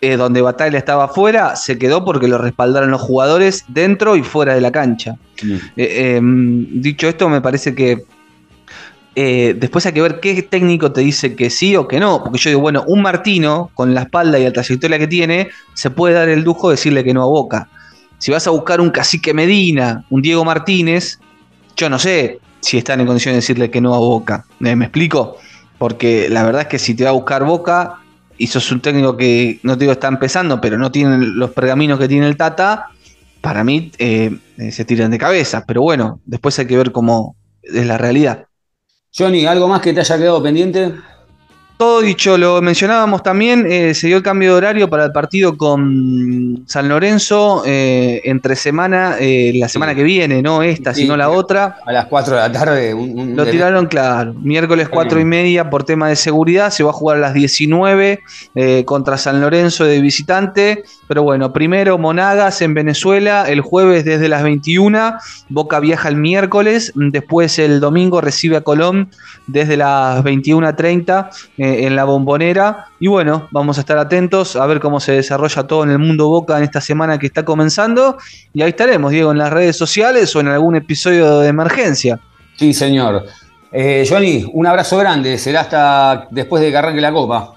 [0.03, 4.53] eh, donde Bataglia estaba afuera, se quedó porque lo respaldaron los jugadores dentro y fuera
[4.53, 5.15] de la cancha.
[5.41, 5.55] Mm.
[5.77, 8.03] Eh, em, dicho esto, me parece que
[9.15, 12.21] eh, después hay que ver qué técnico te dice que sí o que no.
[12.21, 15.89] Porque yo digo, bueno, un Martino, con la espalda y la trayectoria que tiene, se
[15.89, 17.69] puede dar el lujo de decirle que no a Boca.
[18.17, 21.17] Si vas a buscar un cacique Medina, un Diego Martínez,
[21.77, 24.43] yo no sé si están en condiciones de decirle que no a Boca.
[24.59, 25.37] ¿Me, me explico?
[25.77, 28.02] Porque la verdad es que si te va a buscar Boca,
[28.43, 31.97] y sos un técnico que, no te digo está empezando, pero no tiene los pergaminos
[31.97, 32.89] que tiene el Tata,
[33.39, 35.63] para mí eh, eh, se tiran de cabeza.
[35.65, 38.47] Pero bueno, después hay que ver cómo es la realidad.
[39.17, 40.93] Johnny, ¿algo más que te haya quedado pendiente?
[41.75, 45.57] Todo dicho, lo mencionábamos también, eh, se dio el cambio de horario para el partido
[45.57, 51.31] con San Lorenzo eh, entre semana, eh, la semana que viene, no esta, sino la
[51.31, 51.77] otra.
[51.83, 52.95] A las 4 de la tarde.
[52.95, 57.17] lo tiraron, claro, miércoles 4 y media por tema de seguridad, se va a jugar
[57.17, 58.19] a las 19
[58.85, 64.43] contra San Lorenzo de visitante, pero bueno, primero Monagas en Venezuela, el jueves desde las
[64.43, 65.15] 21,
[65.49, 69.09] Boca viaja el miércoles, después el domingo recibe a Colón
[69.47, 71.29] desde las 21.30
[71.63, 72.87] eh, en la bombonera.
[72.99, 76.27] Y bueno, vamos a estar atentos a ver cómo se desarrolla todo en el mundo
[76.27, 78.17] Boca en esta semana que está comenzando.
[78.53, 82.19] Y ahí estaremos, Diego, en las redes sociales o en algún episodio de emergencia.
[82.57, 83.23] Sí, señor.
[83.71, 85.37] Eh, Johnny, un abrazo grande.
[85.37, 87.53] Será hasta después de que arranque la copa.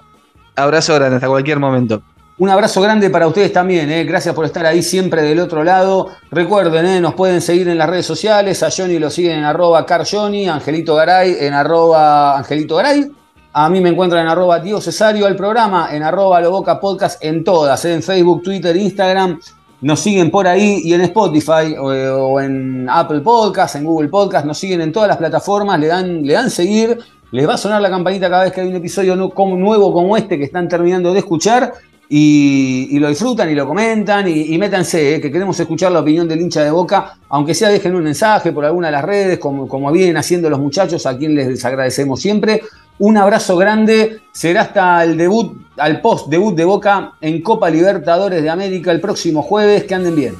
[0.55, 2.01] Abrazo grande, hasta cualquier momento.
[2.39, 4.03] Un abrazo grande para ustedes también, eh.
[4.03, 6.09] gracias por estar ahí siempre del otro lado.
[6.29, 9.85] Recuerden, eh, nos pueden seguir en las redes sociales, a Johnny lo siguen en arroba
[9.85, 13.11] carjohnny, Angelito Garay en arroba Angelito Garay.
[13.59, 17.43] A mí me encuentran en arroba tío Cesario, al programa en arroba Loboca Podcast en
[17.43, 19.39] todas, eh, en Facebook, Twitter, Instagram.
[19.81, 24.59] Nos siguen por ahí y en Spotify o, en Apple Podcast, en Google Podcast, nos
[24.59, 26.99] siguen en todas las plataformas, le dan, le dan seguir,
[27.31, 30.37] les va a sonar la campanita cada vez que hay un episodio nuevo como este
[30.37, 31.73] que están terminando de escuchar.
[32.09, 34.27] Y, lo disfrutan y lo comentan.
[34.27, 37.95] Y, métanse, eh, que queremos escuchar la opinión del hincha de Boca, aunque sea dejen
[37.95, 41.33] un mensaje por alguna de las redes, como, como vienen haciendo los muchachos, a quien
[41.33, 42.61] les agradecemos siempre.
[42.99, 48.41] Un abrazo grande, será hasta el debut, al post debut de Boca en Copa Libertadores
[48.41, 50.35] de América el próximo jueves, que anden bien.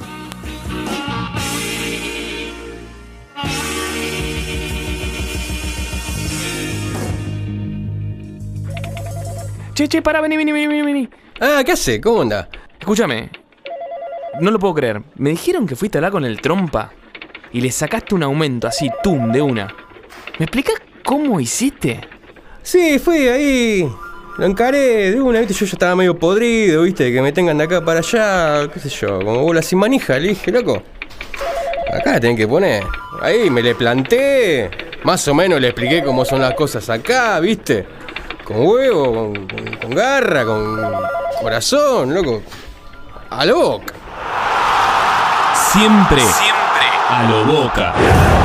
[9.72, 11.08] Che, che, para, vení, vení, vení, vení.
[11.40, 12.00] Ah, ¿qué hace?
[12.00, 12.48] ¿Cómo anda?
[12.80, 13.30] Escúchame.
[14.40, 15.00] No lo puedo creer.
[15.14, 16.90] Me dijeron que fuiste a hablar con el trompa
[17.52, 19.72] y le sacaste un aumento así, tum, de una.
[20.40, 22.17] ¿Me explicas cómo hiciste?
[22.62, 23.90] Sí, fui ahí.
[24.36, 27.64] Lo encaré de una, viste, yo ya estaba medio podrido, viste, que me tengan de
[27.64, 30.82] acá para allá, qué sé yo, como bola sin manija, le dije, loco.
[31.92, 32.84] Acá la tienen que poner.
[33.20, 34.70] Ahí me le planté.
[35.04, 37.86] Más o menos le expliqué cómo son las cosas acá, viste
[38.48, 39.34] con huevo,
[39.82, 40.90] con, garra, con
[41.38, 42.42] corazón, loco.
[43.28, 43.94] A lo boca.
[45.70, 48.37] Siempre, siempre a lo boca.